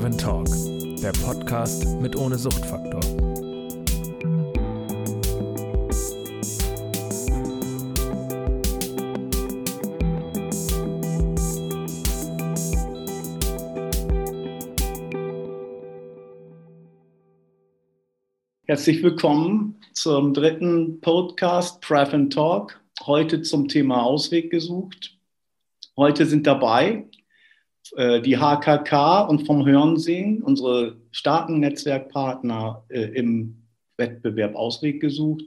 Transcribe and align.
Driven 0.00 0.16
Talk, 0.16 0.48
der 1.02 1.12
Podcast 1.12 1.84
mit 2.00 2.16
ohne 2.16 2.38
Suchtfaktor. 2.38 3.02
Herzlich 18.64 19.02
willkommen 19.02 19.82
zum 19.92 20.32
dritten 20.32 21.02
Podcast 21.02 21.82
Pref 21.82 22.14
Talk. 22.30 22.82
Heute 23.04 23.42
zum 23.42 23.68
Thema 23.68 24.02
Ausweg 24.02 24.50
gesucht. 24.50 25.18
Heute 25.94 26.24
sind 26.24 26.46
dabei 26.46 27.04
die 27.96 28.36
HKK 28.36 29.22
und 29.22 29.46
vom 29.46 29.66
Hörensehen, 29.66 30.42
unsere 30.42 30.96
starken 31.10 31.60
Netzwerkpartner 31.60 32.84
äh, 32.88 33.00
im 33.00 33.62
Wettbewerb 33.96 34.54
Ausweg 34.54 35.00
gesucht. 35.00 35.42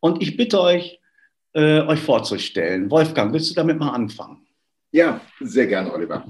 Und 0.00 0.22
ich 0.22 0.36
bitte 0.36 0.60
euch, 0.60 1.00
äh, 1.54 1.80
euch 1.82 2.00
vorzustellen. 2.00 2.90
Wolfgang, 2.90 3.32
willst 3.32 3.50
du 3.50 3.54
damit 3.54 3.78
mal 3.78 3.90
anfangen? 3.90 4.46
Ja, 4.92 5.20
sehr 5.40 5.66
gerne, 5.66 5.92
Oliver. 5.92 6.24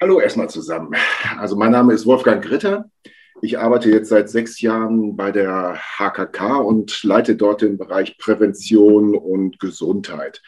Hallo 0.00 0.20
erstmal 0.20 0.50
zusammen. 0.50 0.94
Also 1.38 1.56
mein 1.56 1.72
Name 1.72 1.92
ist 1.92 2.06
Wolfgang 2.06 2.42
Gritter. 2.42 2.90
Ich 3.42 3.58
arbeite 3.58 3.90
jetzt 3.90 4.10
seit 4.10 4.28
sechs 4.28 4.60
Jahren 4.60 5.16
bei 5.16 5.30
der 5.30 5.78
HKK 5.98 6.58
und 6.58 7.02
leite 7.04 7.36
dort 7.36 7.62
den 7.62 7.78
Bereich 7.78 8.18
Prävention 8.18 9.14
und 9.14 9.58
Gesundheit. 9.60 10.42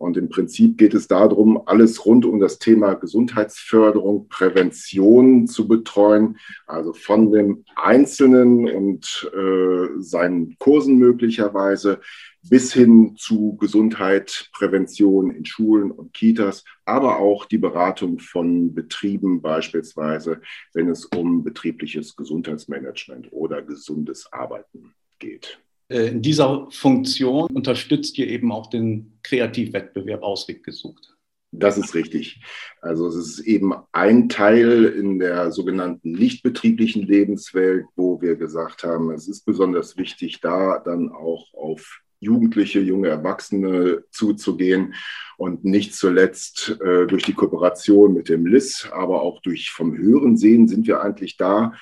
Und 0.00 0.16
im 0.16 0.30
Prinzip 0.30 0.78
geht 0.78 0.94
es 0.94 1.08
darum, 1.08 1.60
alles 1.66 2.06
rund 2.06 2.24
um 2.24 2.40
das 2.40 2.58
Thema 2.58 2.94
Gesundheitsförderung, 2.94 4.28
Prävention 4.30 5.46
zu 5.46 5.68
betreuen, 5.68 6.38
also 6.66 6.94
von 6.94 7.30
dem 7.30 7.66
Einzelnen 7.76 8.66
und 8.66 9.30
äh, 9.36 10.00
seinen 10.00 10.56
Kursen 10.58 10.96
möglicherweise 10.96 12.00
bis 12.42 12.72
hin 12.72 13.14
zu 13.18 13.58
Gesundheit, 13.60 14.48
Prävention 14.54 15.32
in 15.32 15.44
Schulen 15.44 15.90
und 15.90 16.14
Kitas, 16.14 16.64
aber 16.86 17.18
auch 17.18 17.44
die 17.44 17.58
Beratung 17.58 18.20
von 18.20 18.72
Betrieben 18.72 19.42
beispielsweise, 19.42 20.40
wenn 20.72 20.88
es 20.88 21.04
um 21.04 21.44
betriebliches 21.44 22.16
Gesundheitsmanagement 22.16 23.30
oder 23.32 23.60
gesundes 23.60 24.32
Arbeiten 24.32 24.94
geht. 25.18 25.60
Äh, 25.90 26.08
in 26.08 26.22
dieser 26.22 26.68
Funktion 26.70 27.48
unterstützt 27.52 28.16
ihr 28.18 28.28
eben 28.28 28.52
auch 28.52 28.68
den 28.68 29.18
Kreativwettbewerb 29.22 30.22
Ausweg 30.22 30.64
gesucht. 30.64 31.16
Das 31.52 31.76
ist 31.76 31.94
richtig. 31.96 32.40
Also 32.80 33.08
es 33.08 33.16
ist 33.16 33.40
eben 33.40 33.74
ein 33.90 34.28
Teil 34.28 34.84
in 34.84 35.18
der 35.18 35.50
sogenannten 35.50 36.12
nichtbetrieblichen 36.12 37.02
Lebenswelt, 37.02 37.86
wo 37.96 38.20
wir 38.20 38.36
gesagt 38.36 38.84
haben, 38.84 39.10
es 39.10 39.26
ist 39.26 39.44
besonders 39.44 39.96
wichtig, 39.96 40.40
da 40.40 40.78
dann 40.78 41.10
auch 41.10 41.52
auf 41.54 42.02
Jugendliche, 42.20 42.80
junge 42.80 43.08
Erwachsene 43.08 44.04
zuzugehen 44.10 44.94
und 45.38 45.64
nicht 45.64 45.94
zuletzt 45.94 46.78
äh, 46.80 47.06
durch 47.06 47.24
die 47.24 47.32
Kooperation 47.32 48.12
mit 48.12 48.28
dem 48.28 48.46
LIS, 48.46 48.88
aber 48.92 49.22
auch 49.22 49.40
durch 49.40 49.70
vom 49.70 49.96
Hören 49.96 50.36
sehen 50.36 50.68
sind 50.68 50.86
wir 50.86 51.00
eigentlich 51.02 51.36
da, 51.36 51.72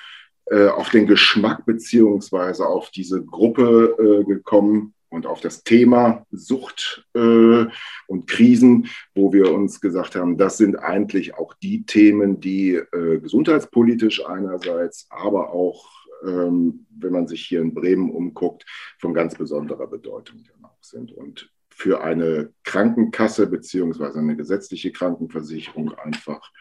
auf 0.51 0.89
den 0.89 1.07
Geschmack 1.07 1.65
beziehungsweise 1.65 2.65
auf 2.65 2.89
diese 2.91 3.23
Gruppe 3.23 3.95
äh, 3.99 4.23
gekommen 4.23 4.93
und 5.09 5.25
auf 5.25 5.41
das 5.41 5.63
Thema 5.63 6.25
Sucht 6.31 7.07
äh, 7.13 7.65
und 8.07 8.27
Krisen, 8.27 8.87
wo 9.15 9.33
wir 9.33 9.51
uns 9.51 9.81
gesagt 9.81 10.15
haben, 10.15 10.37
das 10.37 10.57
sind 10.57 10.75
eigentlich 10.75 11.35
auch 11.35 11.53
die 11.55 11.85
Themen, 11.85 12.39
die 12.39 12.75
äh, 12.75 13.19
gesundheitspolitisch 13.19 14.25
einerseits, 14.25 15.07
aber 15.09 15.51
auch, 15.51 15.89
ähm, 16.25 16.85
wenn 16.89 17.13
man 17.13 17.27
sich 17.27 17.45
hier 17.45 17.61
in 17.61 17.73
Bremen 17.73 18.11
umguckt, 18.11 18.65
von 18.99 19.13
ganz 19.13 19.35
besonderer 19.35 19.87
Bedeutung 19.87 20.43
sind. 20.81 21.11
Und 21.11 21.51
für 21.69 22.01
eine 22.01 22.51
Krankenkasse 22.63 23.47
beziehungsweise 23.47 24.19
eine 24.19 24.35
gesetzliche 24.35 24.91
Krankenversicherung 24.91 25.93
einfach 25.93 26.51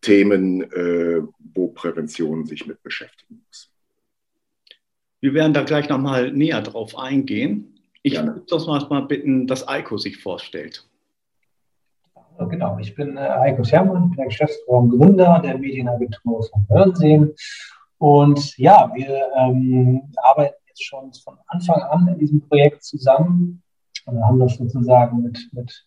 Themen, 0.00 0.62
äh, 0.72 1.22
wo 1.54 1.68
Prävention 1.68 2.46
sich 2.46 2.66
mit 2.66 2.82
beschäftigen 2.82 3.42
muss. 3.46 3.70
Wir 5.20 5.34
werden 5.34 5.52
da 5.52 5.62
gleich 5.62 5.88
nochmal 5.88 6.32
näher 6.32 6.62
drauf 6.62 6.96
eingehen. 6.96 7.78
Ich 8.02 8.16
würde 8.16 8.42
das 8.48 8.66
mal 8.66 9.02
bitten, 9.02 9.46
dass 9.46 9.68
Eiko 9.68 9.98
sich 9.98 10.22
vorstellt. 10.22 10.88
Genau, 12.48 12.78
ich 12.78 12.94
bin 12.94 13.18
äh, 13.18 13.20
Eiko 13.20 13.62
Schermann, 13.62 14.08
bin 14.08 14.16
der 14.16 14.26
Geschäftsführer 14.26 14.78
und 14.78 14.90
Gründer 14.90 15.40
der 15.44 15.58
Medienagentur 15.58 16.42
von 16.44 16.66
Hörnsehen. 16.70 17.34
Und 17.98 18.56
ja, 18.56 18.90
wir 18.94 19.28
ähm, 19.36 20.00
arbeiten 20.22 20.56
jetzt 20.68 20.82
schon 20.82 21.12
von 21.12 21.36
Anfang 21.48 21.82
an 21.82 22.08
in 22.08 22.18
diesem 22.18 22.40
Projekt 22.40 22.82
zusammen 22.82 23.62
und 24.06 24.24
haben 24.24 24.38
das 24.38 24.56
sozusagen 24.56 25.22
mit, 25.22 25.38
mit 25.52 25.86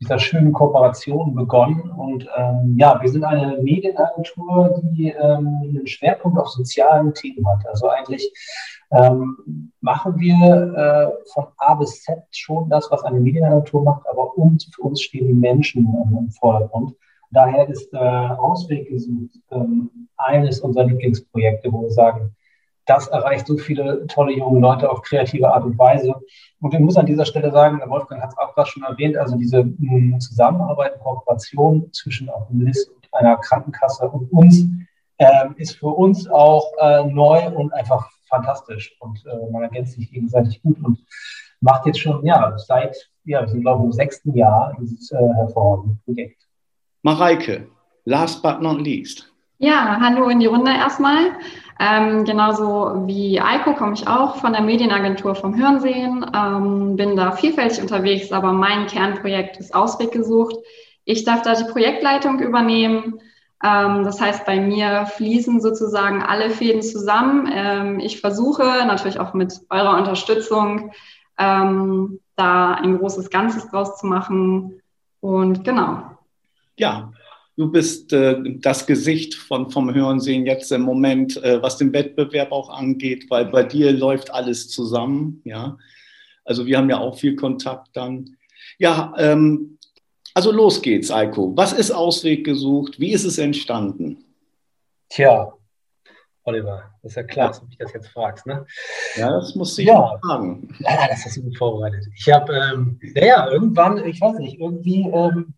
dieser 0.00 0.18
schönen 0.18 0.52
Kooperation 0.52 1.34
begonnen. 1.34 1.90
Und 1.90 2.28
ähm, 2.36 2.76
ja, 2.78 3.00
wir 3.00 3.08
sind 3.08 3.24
eine 3.24 3.58
Medienagentur, 3.62 4.80
die 4.82 5.08
ähm, 5.10 5.60
einen 5.62 5.86
Schwerpunkt 5.86 6.38
auf 6.38 6.48
sozialen 6.48 7.12
Themen 7.14 7.46
hat. 7.48 7.66
Also 7.66 7.88
eigentlich 7.88 8.32
ähm, 8.92 9.72
machen 9.80 10.18
wir 10.18 10.34
äh, 10.34 11.30
von 11.32 11.46
A 11.58 11.74
bis 11.74 12.02
Z 12.02 12.22
schon 12.30 12.68
das, 12.68 12.88
was 12.90 13.02
eine 13.04 13.20
Medienagentur 13.20 13.82
macht, 13.82 14.06
aber 14.08 14.36
uns, 14.38 14.70
für 14.74 14.82
uns 14.82 15.02
stehen 15.02 15.26
die 15.26 15.34
Menschen 15.34 15.86
äh, 15.86 16.18
im 16.18 16.30
Vordergrund. 16.30 16.94
Daher 17.30 17.68
ist 17.68 17.92
äh, 17.92 17.98
Ausweg 17.98 18.88
gesucht 18.88 19.38
ähm, 19.50 20.08
eines 20.16 20.60
unserer 20.60 20.84
Lieblingsprojekte, 20.84 21.70
wo 21.72 21.82
wir 21.82 21.90
sagen, 21.90 22.34
das 22.88 23.06
erreicht 23.08 23.46
so 23.46 23.56
viele 23.58 24.06
tolle 24.06 24.32
junge 24.32 24.60
Leute 24.60 24.90
auf 24.90 25.02
kreative 25.02 25.52
Art 25.52 25.64
und 25.64 25.78
Weise. 25.78 26.14
Und 26.60 26.72
ich 26.72 26.80
muss 26.80 26.96
an 26.96 27.06
dieser 27.06 27.26
Stelle 27.26 27.52
sagen, 27.52 27.78
der 27.78 27.90
Wolfgang 27.90 28.22
hat 28.22 28.30
es 28.30 28.38
auch 28.38 28.54
gerade 28.54 28.70
schon 28.70 28.82
erwähnt, 28.82 29.16
also 29.16 29.36
diese 29.36 29.62
mh, 29.62 29.74
hm, 29.78 30.20
Zusammenarbeit, 30.20 30.98
Kooperation 30.98 31.92
zwischen 31.92 32.30
auch 32.30 32.48
LIS 32.50 32.88
und 32.88 33.06
einer 33.12 33.36
Krankenkasse 33.36 34.08
und 34.08 34.32
uns 34.32 34.64
äh, 35.18 35.48
ist 35.56 35.76
für 35.76 35.88
uns 35.88 36.28
auch 36.30 36.72
äh, 36.80 37.04
neu 37.04 37.48
und 37.50 37.72
einfach 37.74 38.10
fantastisch. 38.26 38.96
Und 39.00 39.24
äh, 39.26 39.50
man 39.52 39.62
ergänzt 39.62 39.92
sich 39.92 40.10
gegenseitig 40.10 40.62
gut 40.62 40.82
und 40.82 40.98
macht 41.60 41.84
jetzt 41.86 42.00
schon, 42.00 42.24
ja, 42.24 42.56
seit, 42.56 42.96
ja, 43.24 43.42
wir 43.42 43.48
sind 43.48 43.60
glaube 43.60 43.82
ich 43.82 43.86
im 43.86 43.92
sechsten 43.92 44.34
Jahr 44.34 44.74
dieses 44.80 45.12
äh, 45.12 45.16
hervorragende 45.34 45.98
Projekt. 46.04 46.42
Mareike, 47.02 47.68
last 48.04 48.42
but 48.42 48.62
not 48.62 48.80
least. 48.80 49.30
Ja, 49.60 49.98
hallo 50.00 50.28
in 50.28 50.38
die 50.38 50.46
Runde 50.46 50.70
erstmal. 50.70 51.32
Ähm, 51.80 52.24
genauso 52.24 53.06
wie 53.06 53.40
Eiko 53.40 53.74
komme 53.74 53.94
ich 53.94 54.06
auch 54.06 54.36
von 54.36 54.52
der 54.52 54.62
Medienagentur 54.62 55.34
vom 55.34 55.56
Hörensehen, 55.56 56.24
ähm, 56.32 56.94
bin 56.94 57.16
da 57.16 57.32
vielfältig 57.32 57.80
unterwegs, 57.80 58.30
aber 58.30 58.52
mein 58.52 58.86
Kernprojekt 58.86 59.56
ist 59.56 59.74
Ausweg 59.74 60.12
gesucht. 60.12 60.54
Ich 61.04 61.24
darf 61.24 61.42
da 61.42 61.54
die 61.54 61.70
Projektleitung 61.70 62.38
übernehmen. 62.38 63.20
Ähm, 63.64 64.04
das 64.04 64.20
heißt, 64.20 64.46
bei 64.46 64.60
mir 64.60 65.06
fließen 65.06 65.60
sozusagen 65.60 66.22
alle 66.22 66.50
Fäden 66.50 66.82
zusammen. 66.82 67.50
Ähm, 67.52 67.98
ich 67.98 68.20
versuche 68.20 68.62
natürlich 68.86 69.18
auch 69.18 69.34
mit 69.34 69.60
eurer 69.70 69.96
Unterstützung 69.96 70.92
ähm, 71.36 72.20
da 72.36 72.74
ein 72.74 72.98
großes 72.98 73.28
Ganzes 73.30 73.68
draus 73.68 73.98
zu 73.98 74.06
machen. 74.06 74.80
Und 75.20 75.64
genau. 75.64 76.02
Ja, 76.76 77.10
Du 77.58 77.68
bist 77.72 78.12
äh, 78.12 78.36
das 78.60 78.86
Gesicht 78.86 79.34
von, 79.34 79.68
vom 79.68 79.92
Hörensehen 79.92 80.46
jetzt 80.46 80.70
im 80.70 80.82
Moment, 80.82 81.42
äh, 81.42 81.60
was 81.60 81.76
den 81.76 81.92
Wettbewerb 81.92 82.52
auch 82.52 82.70
angeht, 82.70 83.26
weil 83.30 83.46
bei 83.46 83.64
dir 83.64 83.90
läuft 83.90 84.32
alles 84.32 84.68
zusammen. 84.68 85.42
Ja, 85.44 85.76
also 86.44 86.66
wir 86.66 86.78
haben 86.78 86.88
ja 86.88 86.98
auch 86.98 87.18
viel 87.18 87.34
Kontakt 87.34 87.88
dann. 87.94 88.36
Ja, 88.78 89.12
ähm, 89.18 89.76
also 90.34 90.52
los 90.52 90.80
geht's, 90.82 91.10
Eiko. 91.10 91.52
Was 91.56 91.72
ist 91.72 91.90
Ausweg 91.90 92.44
gesucht? 92.44 93.00
Wie 93.00 93.10
ist 93.10 93.24
es 93.24 93.38
entstanden? 93.38 94.24
Tja, 95.08 95.52
Oliver, 96.44 96.94
das 97.02 97.10
ist 97.10 97.16
ja 97.16 97.22
klar, 97.24 97.48
dass 97.48 97.58
du 97.58 97.66
mich 97.66 97.76
das 97.76 97.92
jetzt 97.92 98.08
fragst, 98.10 98.46
ne? 98.46 98.66
Ja, 99.16 99.32
das 99.32 99.56
muss 99.56 99.76
ich 99.76 99.88
ja 99.88 100.16
fragen. 100.22 100.76
Ja, 100.78 101.08
das 101.08 101.24
hast 101.24 101.36
du 101.36 101.42
gut 101.42 101.58
vorbereitet. 101.58 102.06
Ich 102.16 102.30
habe, 102.30 102.52
ähm, 102.54 103.00
naja, 103.16 103.50
irgendwann, 103.50 104.06
ich 104.06 104.20
weiß 104.20 104.38
nicht, 104.38 104.60
irgendwie 104.60 105.00
ähm, 105.12 105.54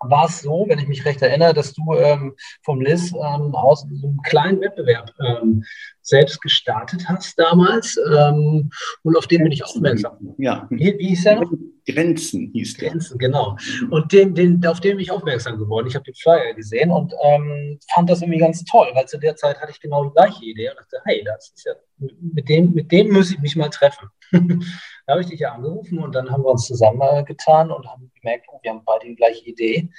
war 0.00 0.26
es 0.26 0.40
so, 0.40 0.64
wenn 0.68 0.78
ich 0.78 0.88
mich 0.88 1.04
recht 1.04 1.22
erinnere, 1.22 1.54
dass 1.54 1.72
du 1.72 1.94
ähm, 1.94 2.34
vom 2.62 2.80
Liz 2.80 3.12
ähm, 3.12 3.54
aus 3.54 3.84
einem 3.84 4.18
kleinen 4.22 4.60
Wettbewerb 4.60 5.12
ähm, 5.20 5.64
selbst 6.02 6.40
gestartet 6.40 7.08
hast 7.08 7.38
damals 7.38 7.98
ähm, 8.12 8.70
und 9.02 9.16
auf 9.16 9.26
den 9.26 9.42
bin 9.42 9.52
ich 9.52 9.64
aufmerksam. 9.64 10.34
Ja. 10.38 10.66
Wie, 10.70 10.96
wie 10.98 11.08
hieß 11.08 11.24
der? 11.24 11.42
Grenzen 11.86 12.50
hieß 12.52 12.76
der. 12.76 12.90
Grenzen, 12.90 13.18
genau. 13.18 13.56
Und 13.90 14.12
den, 14.12 14.34
den, 14.34 14.64
auf 14.66 14.80
den 14.80 14.96
bin 14.96 15.00
ich 15.00 15.10
aufmerksam 15.10 15.58
geworden. 15.58 15.86
Ich 15.86 15.94
habe 15.94 16.04
den 16.04 16.14
Flyer 16.14 16.54
gesehen 16.54 16.90
und 16.90 17.12
ähm, 17.24 17.78
fand 17.92 18.10
das 18.10 18.20
irgendwie 18.22 18.38
ganz 18.38 18.64
toll, 18.64 18.88
weil 18.94 19.06
zu 19.06 19.18
der 19.18 19.36
Zeit 19.36 19.60
hatte 19.60 19.72
ich 19.72 19.80
genau 19.80 20.04
die 20.04 20.12
gleiche 20.12 20.44
Idee 20.44 20.70
und 20.70 20.78
dachte, 20.78 20.98
hey, 21.04 21.22
das 21.24 21.52
ist 21.54 21.64
ja, 21.64 21.72
mit 21.98 22.48
dem, 22.48 22.72
mit 22.72 22.92
dem 22.92 23.10
muss 23.10 23.30
ich 23.30 23.38
mich 23.40 23.56
mal 23.56 23.68
treffen. 23.68 24.08
da 25.06 25.12
habe 25.12 25.20
ich 25.20 25.28
dich 25.28 25.40
ja 25.40 25.52
angerufen 25.52 25.98
und 25.98 26.14
dann 26.14 26.30
haben 26.30 26.42
wir 26.42 26.50
uns 26.50 26.66
zusammengetan 26.66 27.70
und 27.70 27.86
haben 27.86 28.10
gemerkt, 28.20 28.46
oh, 28.50 28.58
wir 28.62 28.70
haben 28.70 28.82
beide 28.84 29.06
die 29.06 29.16
gleiche 29.16 29.44
Idee. 29.44 29.90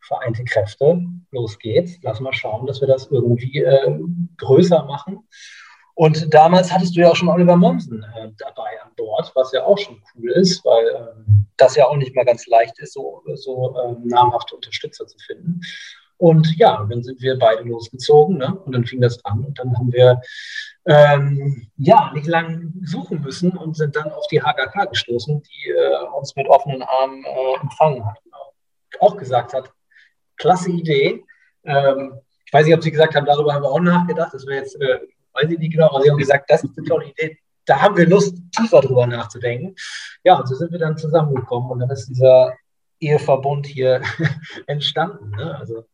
vereinte 0.00 0.44
Kräfte, 0.44 1.02
los 1.30 1.58
geht's, 1.58 1.98
lass 2.02 2.20
mal 2.20 2.32
schauen, 2.32 2.66
dass 2.66 2.80
wir 2.80 2.88
das 2.88 3.06
irgendwie 3.06 3.60
äh, 3.60 3.98
größer 4.36 4.84
machen. 4.84 5.26
Und 5.94 6.34
damals 6.34 6.72
hattest 6.72 6.96
du 6.96 7.00
ja 7.00 7.10
auch 7.10 7.16
schon 7.16 7.28
Oliver 7.28 7.56
Mommsen 7.56 8.02
äh, 8.02 8.28
dabei 8.38 8.82
an 8.82 8.90
Bord, 8.96 9.30
was 9.34 9.52
ja 9.52 9.64
auch 9.64 9.78
schon 9.78 10.02
cool 10.14 10.30
ist, 10.32 10.64
weil 10.64 10.86
ähm, 10.88 11.46
das 11.56 11.76
ja 11.76 11.86
auch 11.86 11.96
nicht 11.96 12.14
mehr 12.16 12.24
ganz 12.24 12.46
leicht 12.48 12.78
ist, 12.80 12.94
so, 12.94 13.22
so 13.34 13.76
ähm, 13.78 14.02
namhafte 14.04 14.56
Unterstützer 14.56 15.06
zu 15.06 15.16
finden. 15.18 15.60
Und 16.16 16.56
ja, 16.56 16.86
dann 16.88 17.02
sind 17.02 17.20
wir 17.20 17.38
beide 17.38 17.64
losgezogen 17.64 18.38
ne? 18.38 18.56
und 18.64 18.72
dann 18.72 18.84
fing 18.84 19.00
das 19.00 19.24
an 19.24 19.44
und 19.44 19.58
dann 19.58 19.76
haben 19.76 19.92
wir 19.92 20.20
ähm, 20.86 21.68
ja 21.76 22.12
nicht 22.14 22.26
lange 22.26 22.72
suchen 22.84 23.20
müssen 23.20 23.56
und 23.56 23.76
sind 23.76 23.96
dann 23.96 24.12
auf 24.12 24.26
die 24.28 24.40
HKK 24.40 24.84
gestoßen, 24.86 25.42
die 25.42 25.70
äh, 25.70 26.16
uns 26.16 26.36
mit 26.36 26.48
offenen 26.48 26.82
Armen 26.82 27.24
äh, 27.24 27.60
empfangen 27.60 28.06
hat. 28.06 28.18
Auch 29.00 29.16
gesagt 29.16 29.54
hat, 29.54 29.72
klasse 30.36 30.70
Idee. 30.70 31.24
Ähm, 31.64 32.20
ich 32.46 32.52
weiß 32.52 32.66
nicht, 32.66 32.74
ob 32.74 32.82
Sie 32.82 32.92
gesagt 32.92 33.14
haben, 33.16 33.26
darüber 33.26 33.54
haben 33.54 33.62
wir 33.62 33.70
auch 33.70 33.80
nachgedacht. 33.80 34.32
Das 34.32 34.46
wäre 34.46 34.60
jetzt, 34.60 34.80
äh, 34.80 35.00
weiß 35.32 35.50
ich 35.50 35.58
nicht 35.58 35.72
genau, 35.72 35.88
aber 35.88 36.02
Sie 36.02 36.10
haben 36.10 36.18
gesagt, 36.18 36.48
das 36.48 36.62
ist 36.62 36.78
eine 36.78 36.86
tolle 36.86 37.06
Idee. 37.06 37.38
Da 37.66 37.80
haben 37.80 37.96
wir 37.96 38.06
Lust, 38.06 38.36
tiefer 38.52 38.80
drüber 38.82 39.06
nachzudenken. 39.06 39.74
Ja, 40.22 40.38
und 40.38 40.46
so 40.46 40.54
sind 40.54 40.70
wir 40.70 40.78
dann 40.78 40.96
zusammengekommen 40.96 41.70
und 41.70 41.80
dann 41.80 41.90
ist 41.90 42.08
dieser 42.08 42.54
Eheverbund 43.06 43.66
hier 43.66 44.02
entstanden. 44.66 45.30
Ne? 45.30 45.56
Also 45.58 45.84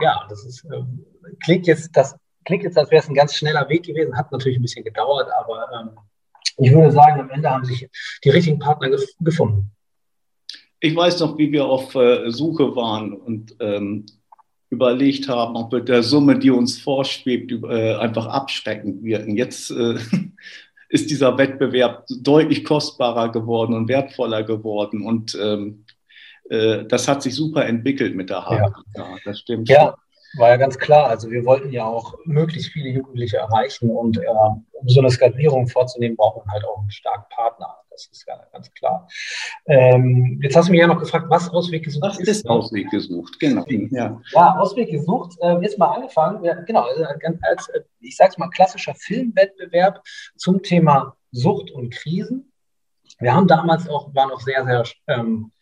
ja, 0.00 0.26
das 0.28 0.44
ist, 0.44 0.64
ähm, 0.72 1.04
klingt 1.42 1.66
jetzt, 1.66 1.90
das 1.96 2.16
klingt 2.44 2.64
jetzt, 2.64 2.76
als 2.76 2.90
wäre 2.90 3.02
es 3.02 3.08
ein 3.08 3.14
ganz 3.14 3.34
schneller 3.34 3.68
Weg 3.68 3.84
gewesen, 3.84 4.16
hat 4.16 4.32
natürlich 4.32 4.58
ein 4.58 4.62
bisschen 4.62 4.84
gedauert, 4.84 5.28
aber 5.38 5.66
ähm, 5.80 5.90
ich 6.58 6.72
würde 6.72 6.92
sagen, 6.92 7.20
am 7.20 7.30
Ende 7.30 7.50
haben 7.50 7.64
sich 7.64 7.88
die 8.22 8.30
richtigen 8.30 8.58
Partner 8.58 8.90
gef 8.90 9.04
gefunden. 9.20 9.70
Ich 10.80 10.94
weiß 10.94 11.20
noch, 11.20 11.38
wie 11.38 11.50
wir 11.50 11.64
auf 11.64 11.94
äh, 11.94 12.30
Suche 12.30 12.76
waren 12.76 13.12
und 13.14 13.56
ähm, 13.60 14.04
überlegt 14.70 15.28
haben, 15.28 15.56
ob 15.56 15.72
wir 15.72 15.80
der 15.80 16.02
Summe, 16.02 16.38
die 16.38 16.50
uns 16.50 16.80
vorschwebt, 16.80 17.50
äh, 17.52 17.94
einfach 17.94 18.26
abschreckend 18.26 19.02
wirken. 19.02 19.36
Jetzt 19.36 19.70
äh, 19.70 19.96
ist 20.88 21.10
dieser 21.10 21.38
Wettbewerb 21.38 22.04
deutlich 22.20 22.64
kostbarer 22.64 23.32
geworden 23.32 23.74
und 23.74 23.88
wertvoller 23.88 24.42
geworden. 24.42 25.06
Und 25.06 25.38
ähm, 25.40 25.84
äh, 26.50 26.84
das 26.84 27.08
hat 27.08 27.22
sich 27.22 27.34
super 27.34 27.66
entwickelt 27.66 28.14
mit 28.14 28.30
der 28.30 28.44
HKK. 28.44 28.84
Ja. 28.96 29.16
Das 29.24 29.40
stimmt. 29.40 29.68
Ja, 29.68 29.94
war 30.36 30.50
ja 30.50 30.56
ganz 30.56 30.78
klar. 30.78 31.08
Also 31.08 31.30
wir 31.30 31.44
wollten 31.44 31.70
ja 31.70 31.84
auch 31.84 32.14
möglichst 32.24 32.70
viele 32.70 32.88
Jugendliche 32.90 33.38
erreichen 33.38 33.90
und 33.90 34.18
äh, 34.18 34.26
um 34.72 34.88
so 34.88 35.00
eine 35.00 35.10
Skalierung 35.10 35.68
vorzunehmen, 35.68 36.16
braucht 36.16 36.44
man 36.44 36.52
halt 36.52 36.64
auch 36.64 36.80
einen 36.80 36.90
starken 36.90 37.24
Partner. 37.30 37.76
Das 37.90 38.06
ist 38.06 38.24
ja 38.26 38.34
ganz 38.52 38.72
klar. 38.74 39.08
Ähm, 39.66 40.40
jetzt 40.42 40.56
hast 40.56 40.66
du 40.66 40.72
mich 40.72 40.80
ja 40.80 40.88
noch 40.88 40.98
gefragt, 40.98 41.26
was 41.28 41.48
Ausweg 41.50 41.84
gesucht 41.84 42.02
was 42.02 42.18
ist. 42.18 42.28
Ist 42.28 42.48
Ausweg 42.48 42.90
gesucht, 42.90 43.38
genau. 43.38 43.64
Ja, 43.68 44.20
ja 44.32 44.56
Ausweg 44.58 44.90
gesucht. 44.90 45.36
Äh, 45.40 45.60
jetzt 45.60 45.78
mal 45.78 45.92
angefangen. 45.92 46.42
Ja, 46.44 46.54
genau, 46.62 46.82
also 46.82 47.04
als, 47.04 47.70
ich 48.00 48.16
sage 48.16 48.30
es 48.32 48.38
mal, 48.38 48.48
klassischer 48.50 48.94
Filmwettbewerb 48.94 50.02
zum 50.36 50.62
Thema 50.62 51.16
Sucht 51.30 51.70
und 51.70 51.94
Krisen. 51.94 52.52
Wir 53.20 53.32
haben 53.32 53.46
damals 53.46 53.88
auch, 53.88 54.12
waren 54.14 54.32
auch 54.32 54.40
sehr, 54.40 54.64
sehr 54.64 54.82
ähm, 55.06 55.52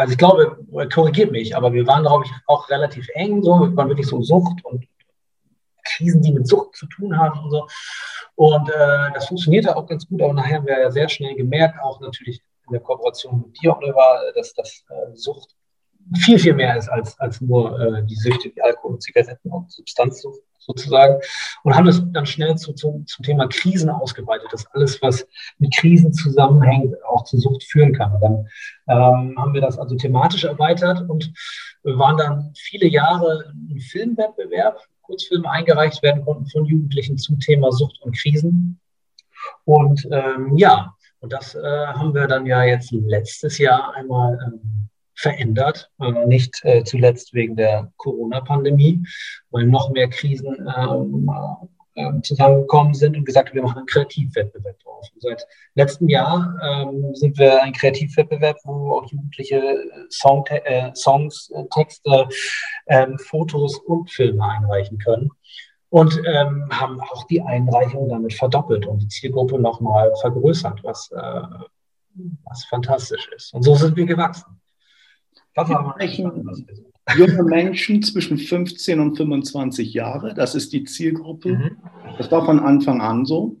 also 0.00 0.12
ich 0.12 0.18
glaube, 0.18 0.56
korrigiert 0.92 1.30
mich, 1.30 1.54
aber 1.54 1.72
wir 1.72 1.86
waren, 1.86 2.02
glaube 2.02 2.24
ich, 2.24 2.32
auch 2.46 2.68
relativ 2.70 3.06
eng 3.14 3.42
so. 3.42 3.52
Waren 3.76 3.88
wirklich 3.88 4.06
so 4.06 4.22
Sucht 4.22 4.64
und 4.64 4.86
Krisen, 5.84 6.22
die 6.22 6.32
mit 6.32 6.46
Sucht 6.46 6.74
zu 6.74 6.86
tun 6.86 7.18
haben 7.18 7.38
und 7.40 7.50
so. 7.50 7.66
Und 8.34 8.70
äh, 8.70 9.12
das 9.12 9.28
funktionierte 9.28 9.76
auch 9.76 9.86
ganz 9.86 10.08
gut, 10.08 10.22
aber 10.22 10.32
nachher 10.32 10.56
haben 10.56 10.66
wir 10.66 10.80
ja 10.80 10.90
sehr 10.90 11.08
schnell 11.08 11.34
gemerkt, 11.34 11.78
auch 11.82 12.00
natürlich 12.00 12.40
in 12.66 12.72
der 12.72 12.80
Kooperation 12.80 13.42
mit 13.46 13.60
dir, 13.60 13.76
Oliver, 13.76 14.22
dass 14.34 14.54
das 14.54 14.84
äh, 14.88 15.14
Sucht 15.14 15.54
viel, 16.16 16.38
viel 16.38 16.54
mehr 16.54 16.76
ist 16.76 16.88
als, 16.88 17.18
als 17.20 17.40
nur 17.42 17.78
äh, 17.78 18.02
die 18.06 18.16
Süchte 18.16 18.50
wie 18.54 18.62
Alkohol, 18.62 18.98
Zigaretten 18.98 19.50
und 19.50 19.70
Substanzsucht 19.70 20.40
sozusagen. 20.70 21.20
Und 21.62 21.74
haben 21.74 21.86
das 21.86 22.02
dann 22.12 22.26
schnell 22.26 22.56
zu, 22.56 22.72
zu, 22.72 23.04
zum 23.06 23.24
Thema 23.24 23.48
Krisen 23.48 23.90
ausgeweitet, 23.90 24.48
dass 24.52 24.66
alles, 24.68 25.00
was 25.02 25.26
mit 25.58 25.74
Krisen 25.74 26.12
zusammenhängt, 26.12 26.94
auch 27.04 27.24
zur 27.24 27.40
Sucht 27.40 27.64
führen 27.64 27.92
kann. 27.92 28.12
Dann 28.20 28.46
ähm, 28.88 29.36
haben 29.38 29.54
wir 29.54 29.60
das 29.60 29.78
also 29.78 29.96
thematisch 29.96 30.44
erweitert 30.44 31.08
und 31.08 31.32
waren 31.82 32.16
dann 32.16 32.52
viele 32.56 32.86
Jahre 32.88 33.52
im 33.68 33.80
Filmwettbewerb, 33.80 34.78
Kurzfilme 35.02 35.50
eingereicht 35.50 36.02
werden 36.02 36.24
konnten 36.24 36.46
von 36.46 36.64
Jugendlichen 36.64 37.18
zum 37.18 37.40
Thema 37.40 37.72
Sucht 37.72 38.00
und 38.02 38.16
Krisen. 38.16 38.80
Und 39.64 40.06
ähm, 40.10 40.56
ja, 40.56 40.94
und 41.20 41.32
das 41.32 41.54
äh, 41.54 41.86
haben 41.86 42.14
wir 42.14 42.26
dann 42.26 42.46
ja 42.46 42.62
jetzt 42.64 42.92
letztes 42.92 43.58
Jahr 43.58 43.94
einmal 43.94 44.38
ähm, 44.46 44.89
verändert, 45.20 45.90
ähm, 46.00 46.28
nicht 46.28 46.64
äh, 46.64 46.82
zuletzt 46.84 47.34
wegen 47.34 47.56
der 47.56 47.92
Corona-Pandemie, 47.98 49.02
weil 49.50 49.66
noch 49.66 49.90
mehr 49.90 50.08
Krisen 50.08 50.56
ähm, 50.78 51.30
äh, 51.94 52.20
zusammengekommen 52.22 52.94
sind 52.94 53.16
und 53.16 53.24
gesagt, 53.24 53.52
wir 53.52 53.62
machen 53.62 53.78
einen 53.78 53.86
Kreativwettbewerb 53.86 54.78
drauf. 54.80 55.06
Und 55.12 55.22
seit 55.22 55.46
letztem 55.74 56.08
Jahr 56.08 56.56
ähm, 56.62 57.14
sind 57.14 57.38
wir 57.38 57.62
ein 57.62 57.72
Kreativwettbewerb, 57.72 58.56
wo 58.64 58.92
auch 58.92 59.10
Jugendliche 59.10 59.56
äh, 59.56 59.86
Song, 60.08 60.44
äh, 60.46 60.90
Songs, 60.94 61.52
Texte, 61.70 62.28
ähm, 62.86 63.18
Fotos 63.18 63.78
und 63.78 64.10
Filme 64.10 64.44
einreichen 64.44 64.98
können. 64.98 65.30
Und 65.90 66.22
ähm, 66.24 66.68
haben 66.70 67.00
auch 67.00 67.26
die 67.26 67.42
Einreichung 67.42 68.08
damit 68.08 68.32
verdoppelt 68.34 68.86
und 68.86 69.02
die 69.02 69.08
Zielgruppe 69.08 69.58
nochmal 69.58 70.12
vergrößert, 70.20 70.84
was, 70.84 71.10
äh, 71.10 71.42
was 72.44 72.64
fantastisch 72.66 73.28
ist. 73.34 73.52
Und 73.52 73.64
so 73.64 73.74
sind 73.74 73.96
wir 73.96 74.06
gewachsen. 74.06 74.59
Junge 77.16 77.42
Menschen 77.42 78.02
zwischen 78.02 78.38
15 78.38 79.00
und 79.00 79.16
25 79.16 79.94
Jahre. 79.94 80.34
Das 80.34 80.54
ist 80.54 80.72
die 80.72 80.84
Zielgruppe. 80.84 81.50
Mhm. 81.50 81.76
Das 82.18 82.30
war 82.30 82.44
von 82.44 82.60
Anfang 82.60 83.00
an 83.00 83.24
so. 83.24 83.56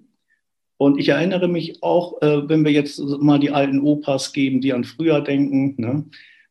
Und 0.76 0.98
ich 0.98 1.10
erinnere 1.10 1.46
mich 1.46 1.82
auch, 1.82 2.22
äh, 2.22 2.48
wenn 2.48 2.64
wir 2.64 2.72
jetzt 2.72 2.98
mal 2.98 3.38
die 3.38 3.50
alten 3.50 3.80
Opas 3.80 4.32
geben, 4.32 4.60
die 4.60 4.72
an 4.72 4.84
früher 4.84 5.20
denken, 5.20 5.74
ne? 5.76 6.06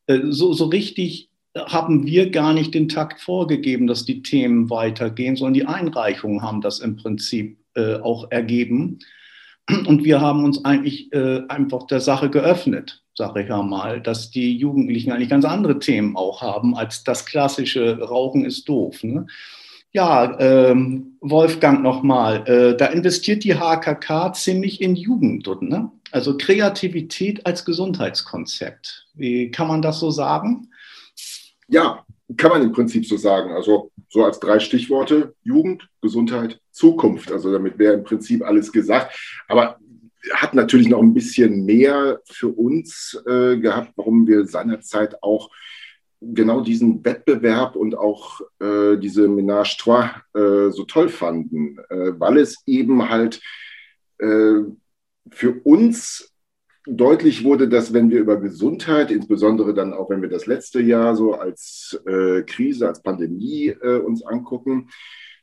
äh, 0.05 0.19
so, 0.29 0.53
so 0.53 0.65
richtig 0.65 1.29
haben 1.57 2.05
wir 2.05 2.29
gar 2.29 2.53
nicht 2.53 2.75
den 2.75 2.89
Takt 2.89 3.21
vorgegeben, 3.21 3.87
dass 3.87 4.05
die 4.05 4.21
Themen 4.21 4.69
weitergehen, 4.69 5.35
sondern 5.35 5.55
die 5.55 5.65
Einreichungen 5.65 6.43
haben 6.43 6.61
das 6.61 6.79
im 6.79 6.95
Prinzip 6.95 7.57
äh, 7.73 7.95
auch 7.95 8.29
ergeben. 8.29 8.99
Und 9.87 10.03
wir 10.03 10.21
haben 10.21 10.43
uns 10.43 10.65
eigentlich 10.65 11.13
äh, 11.13 11.41
einfach 11.47 11.87
der 11.87 11.99
Sache 11.99 12.29
geöffnet 12.29 13.03
sage 13.19 13.43
ich 13.43 13.49
ja 13.49 13.61
mal, 13.61 13.99
dass 13.99 14.31
die 14.31 14.57
Jugendlichen 14.57 15.11
eigentlich 15.11 15.29
ganz 15.29 15.43
andere 15.43 15.77
Themen 15.77 16.15
auch 16.15 16.41
haben 16.41 16.77
als 16.77 17.03
das 17.03 17.25
klassische 17.25 17.99
Rauchen 17.99 18.45
ist 18.45 18.69
doof. 18.69 19.03
Ne? 19.03 19.27
Ja, 19.91 20.39
ähm, 20.39 21.17
Wolfgang 21.19 21.83
nochmal, 21.83 22.47
äh, 22.47 22.77
da 22.77 22.85
investiert 22.85 23.43
die 23.43 23.55
HKK 23.55 24.31
ziemlich 24.31 24.79
in 24.79 24.95
Jugend, 24.95 25.45
ne? 25.61 25.91
also 26.11 26.37
Kreativität 26.37 27.45
als 27.45 27.65
Gesundheitskonzept. 27.65 29.07
Wie 29.15 29.51
kann 29.51 29.67
man 29.67 29.81
das 29.81 29.99
so 29.99 30.11
sagen? 30.11 30.69
Ja, 31.67 32.05
kann 32.37 32.51
man 32.51 32.61
im 32.61 32.71
Prinzip 32.71 33.05
so 33.05 33.17
sagen. 33.17 33.51
Also 33.51 33.91
so 34.09 34.25
als 34.25 34.39
drei 34.39 34.59
Stichworte, 34.59 35.35
Jugend, 35.43 35.87
Gesundheit, 36.01 36.59
Zukunft. 36.71 37.31
Also 37.31 37.51
damit 37.51 37.77
wäre 37.77 37.93
im 37.93 38.03
Prinzip 38.03 38.43
alles 38.43 38.71
gesagt. 38.71 39.15
Aber 39.47 39.77
hat 40.33 40.53
natürlich 40.53 40.89
noch 40.89 41.01
ein 41.01 41.13
bisschen 41.13 41.65
mehr 41.65 42.21
für 42.25 42.49
uns 42.49 43.21
äh, 43.25 43.57
gehabt, 43.57 43.93
warum 43.95 44.27
wir 44.27 44.45
seinerzeit 44.45 45.23
auch 45.23 45.49
genau 46.21 46.61
diesen 46.61 47.03
Wettbewerb 47.05 47.75
und 47.75 47.95
auch 47.95 48.41
äh, 48.59 48.97
diese 48.97 49.27
Ménage 49.27 49.77
Trois 49.77 50.09
äh, 50.33 50.71
so 50.71 50.83
toll 50.85 51.09
fanden, 51.09 51.77
äh, 51.89 52.19
weil 52.19 52.37
es 52.37 52.63
eben 52.65 53.09
halt 53.09 53.41
äh, 54.17 54.63
für 55.31 55.61
uns 55.63 56.28
deutlich 56.89 57.43
wurde, 57.43 57.69
dass 57.69 57.93
wenn 57.93 58.09
wir 58.09 58.19
über 58.19 58.39
Gesundheit, 58.39 59.11
insbesondere 59.11 59.73
dann 59.73 59.93
auch 59.93 60.09
wenn 60.09 60.21
wir 60.21 60.29
das 60.29 60.45
letzte 60.45 60.81
Jahr 60.81 61.15
so 61.15 61.33
als 61.33 61.99
äh, 62.05 62.41
Krise, 62.43 62.87
als 62.87 63.01
Pandemie 63.01 63.71
uns 63.71 64.25
angucken, 64.25 64.89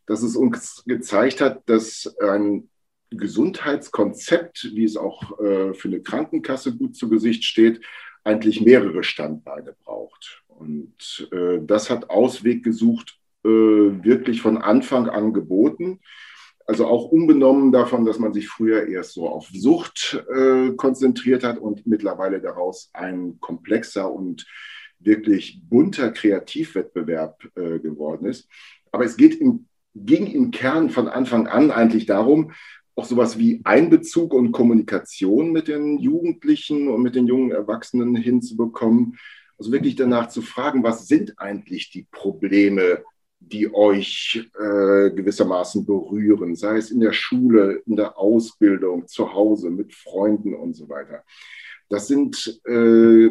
dass 0.06 0.22
es 0.22 0.36
uns 0.36 0.84
gezeigt 0.86 1.40
hat, 1.40 1.68
dass 1.68 2.16
ein 2.20 2.68
Gesundheitskonzept, 3.10 4.70
wie 4.74 4.84
es 4.84 4.96
auch 4.96 5.38
äh, 5.40 5.74
für 5.74 5.88
eine 5.88 6.00
Krankenkasse 6.00 6.76
gut 6.76 6.96
zu 6.96 7.08
Gesicht 7.08 7.44
steht, 7.44 7.80
eigentlich 8.24 8.60
mehrere 8.60 9.04
Standbeine 9.04 9.74
braucht. 9.84 10.42
Und 10.48 11.28
äh, 11.32 11.58
das 11.62 11.90
hat 11.90 12.10
Ausweg 12.10 12.64
gesucht, 12.64 13.18
äh, 13.44 13.48
wirklich 13.48 14.42
von 14.42 14.58
Anfang 14.58 15.08
an 15.08 15.32
geboten. 15.32 16.00
Also 16.66 16.86
auch 16.86 17.06
unbenommen 17.06 17.70
davon, 17.70 18.04
dass 18.04 18.18
man 18.18 18.32
sich 18.32 18.48
früher 18.48 18.88
erst 18.88 19.12
so 19.12 19.28
auf 19.28 19.48
Sucht 19.52 20.20
äh, 20.34 20.72
konzentriert 20.72 21.44
hat 21.44 21.58
und 21.58 21.86
mittlerweile 21.86 22.40
daraus 22.40 22.90
ein 22.92 23.38
komplexer 23.38 24.12
und 24.12 24.46
wirklich 24.98 25.60
bunter 25.68 26.10
Kreativwettbewerb 26.10 27.44
äh, 27.54 27.78
geworden 27.78 28.26
ist. 28.26 28.48
Aber 28.90 29.04
es 29.04 29.16
geht 29.16 29.40
im, 29.40 29.66
ging 29.94 30.26
im 30.26 30.50
Kern 30.50 30.90
von 30.90 31.06
Anfang 31.06 31.46
an 31.46 31.70
eigentlich 31.70 32.06
darum, 32.06 32.52
auch 32.96 33.04
sowas 33.04 33.38
wie 33.38 33.60
Einbezug 33.64 34.32
und 34.34 34.52
Kommunikation 34.52 35.52
mit 35.52 35.68
den 35.68 35.98
Jugendlichen 35.98 36.88
und 36.88 37.02
mit 37.02 37.14
den 37.14 37.26
jungen 37.26 37.52
Erwachsenen 37.52 38.16
hinzubekommen. 38.16 39.18
Also 39.58 39.70
wirklich 39.70 39.96
danach 39.96 40.28
zu 40.28 40.42
fragen, 40.42 40.82
was 40.82 41.06
sind 41.06 41.38
eigentlich 41.38 41.90
die 41.90 42.06
Probleme, 42.10 43.04
die 43.38 43.72
euch 43.72 44.48
äh, 44.58 45.10
gewissermaßen 45.10 45.86
berühren, 45.86 46.56
sei 46.56 46.78
es 46.78 46.90
in 46.90 47.00
der 47.00 47.12
Schule, 47.12 47.82
in 47.86 47.96
der 47.96 48.18
Ausbildung, 48.18 49.06
zu 49.06 49.32
Hause, 49.32 49.70
mit 49.70 49.94
Freunden 49.94 50.54
und 50.54 50.74
so 50.74 50.88
weiter. 50.88 51.22
Das 51.88 52.08
sind 52.08 52.60
äh, 52.66 53.30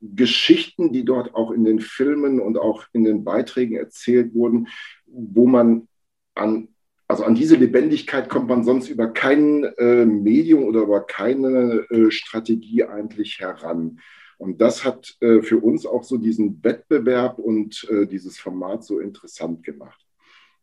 Geschichten, 0.00 0.92
die 0.92 1.04
dort 1.04 1.34
auch 1.34 1.50
in 1.50 1.64
den 1.64 1.80
Filmen 1.80 2.40
und 2.40 2.58
auch 2.58 2.84
in 2.92 3.04
den 3.04 3.24
Beiträgen 3.24 3.76
erzählt 3.76 4.34
wurden, 4.34 4.68
wo 5.06 5.46
man 5.46 5.88
an, 6.34 6.68
also 7.08 7.24
an 7.24 7.34
diese 7.34 7.56
Lebendigkeit 7.56 8.28
kommt 8.28 8.48
man 8.48 8.64
sonst 8.64 8.88
über 8.88 9.08
kein 9.08 9.64
äh, 9.64 10.06
Medium 10.06 10.64
oder 10.64 10.82
über 10.82 11.00
keine 11.02 11.84
äh, 11.90 12.10
Strategie 12.10 12.84
eigentlich 12.84 13.40
heran. 13.40 14.00
Und 14.40 14.62
das 14.62 14.86
hat 14.86 15.18
äh, 15.20 15.42
für 15.42 15.58
uns 15.58 15.84
auch 15.84 16.02
so 16.02 16.16
diesen 16.16 16.64
Wettbewerb 16.64 17.38
und 17.38 17.86
äh, 17.90 18.06
dieses 18.06 18.38
Format 18.38 18.82
so 18.84 18.98
interessant 18.98 19.62
gemacht. 19.62 20.00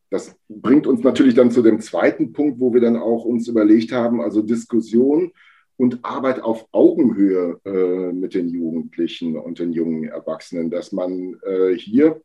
Das 0.09 0.35
bringt 0.49 0.87
uns 0.87 1.03
natürlich 1.03 1.35
dann 1.35 1.51
zu 1.51 1.61
dem 1.61 1.79
zweiten 1.79 2.33
Punkt, 2.33 2.59
wo 2.59 2.73
wir 2.73 2.81
dann 2.81 2.97
auch 2.97 3.23
uns 3.23 3.47
überlegt 3.47 3.91
haben, 3.91 4.19
also 4.19 4.41
Diskussion 4.41 5.31
und 5.75 6.03
Arbeit 6.03 6.41
auf 6.41 6.67
Augenhöhe 6.71 7.59
äh, 7.65 8.13
mit 8.13 8.33
den 8.33 8.49
Jugendlichen 8.49 9.37
und 9.37 9.59
den 9.59 9.73
jungen 9.73 10.05
Erwachsenen, 10.05 10.71
dass 10.71 10.91
man 10.91 11.39
äh, 11.45 11.75
hier 11.75 12.19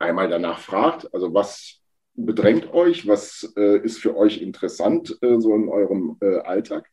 einmal 0.00 0.28
danach 0.28 0.58
fragt, 0.58 1.14
also 1.14 1.32
was 1.34 1.82
bedrängt 2.14 2.74
euch, 2.74 3.06
was 3.06 3.52
äh, 3.56 3.78
ist 3.78 3.98
für 3.98 4.16
euch 4.16 4.42
interessant 4.42 5.16
äh, 5.22 5.38
so 5.38 5.54
in 5.54 5.68
eurem 5.68 6.16
Alltag. 6.42 6.90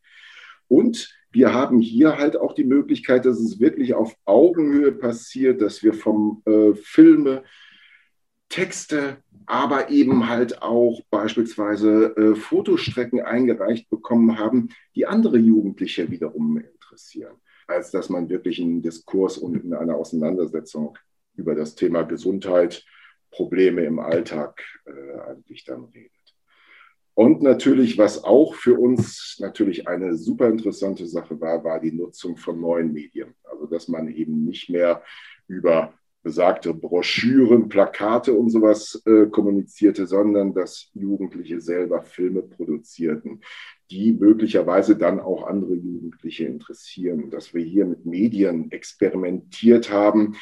Und 0.72 1.14
wir 1.30 1.52
haben 1.52 1.80
hier 1.80 2.16
halt 2.16 2.34
auch 2.34 2.54
die 2.54 2.64
Möglichkeit, 2.64 3.26
dass 3.26 3.38
es 3.38 3.60
wirklich 3.60 3.92
auf 3.92 4.16
Augenhöhe 4.24 4.90
passiert, 4.90 5.60
dass 5.60 5.82
wir 5.82 5.92
vom 5.92 6.42
äh, 6.46 6.72
Filme, 6.74 7.42
Texte, 8.48 9.18
aber 9.44 9.90
eben 9.90 10.30
halt 10.30 10.62
auch 10.62 11.02
beispielsweise 11.10 12.16
äh, 12.16 12.34
Fotostrecken 12.36 13.20
eingereicht 13.20 13.90
bekommen 13.90 14.38
haben, 14.38 14.70
die 14.94 15.06
andere 15.06 15.36
Jugendliche 15.36 16.10
wiederum 16.10 16.56
interessieren, 16.56 17.36
als 17.66 17.90
dass 17.90 18.08
man 18.08 18.30
wirklich 18.30 18.58
einen 18.58 18.80
Diskurs 18.80 19.36
und 19.36 19.62
in 19.62 19.74
einer 19.74 19.96
Auseinandersetzung 19.96 20.96
über 21.34 21.54
das 21.54 21.74
Thema 21.74 22.02
Gesundheit, 22.02 22.82
Probleme 23.30 23.84
im 23.84 23.98
Alltag 23.98 24.62
äh, 24.86 25.20
eigentlich 25.20 25.64
dann 25.64 25.84
redet. 25.84 26.21
Und 27.14 27.42
natürlich, 27.42 27.98
was 27.98 28.24
auch 28.24 28.54
für 28.54 28.78
uns 28.78 29.36
natürlich 29.38 29.86
eine 29.86 30.16
super 30.16 30.48
interessante 30.48 31.06
Sache 31.06 31.40
war, 31.40 31.62
war 31.62 31.78
die 31.78 31.92
Nutzung 31.92 32.36
von 32.36 32.60
neuen 32.60 32.92
Medien. 32.92 33.34
Also, 33.44 33.66
dass 33.66 33.88
man 33.88 34.08
eben 34.08 34.44
nicht 34.44 34.70
mehr 34.70 35.02
über 35.46 35.92
besagte 36.22 36.72
Broschüren, 36.72 37.68
Plakate 37.68 38.32
und 38.32 38.50
sowas 38.50 39.02
äh, 39.06 39.26
kommunizierte, 39.26 40.06
sondern 40.06 40.54
dass 40.54 40.90
Jugendliche 40.94 41.60
selber 41.60 42.02
Filme 42.02 42.42
produzierten, 42.42 43.40
die 43.90 44.12
möglicherweise 44.12 44.96
dann 44.96 45.20
auch 45.20 45.46
andere 45.46 45.74
Jugendliche 45.74 46.46
interessieren. 46.46 47.30
Dass 47.30 47.52
wir 47.52 47.64
hier 47.64 47.86
mit 47.86 48.06
Medien 48.06 48.70
experimentiert 48.70 49.90
haben, 49.90 50.36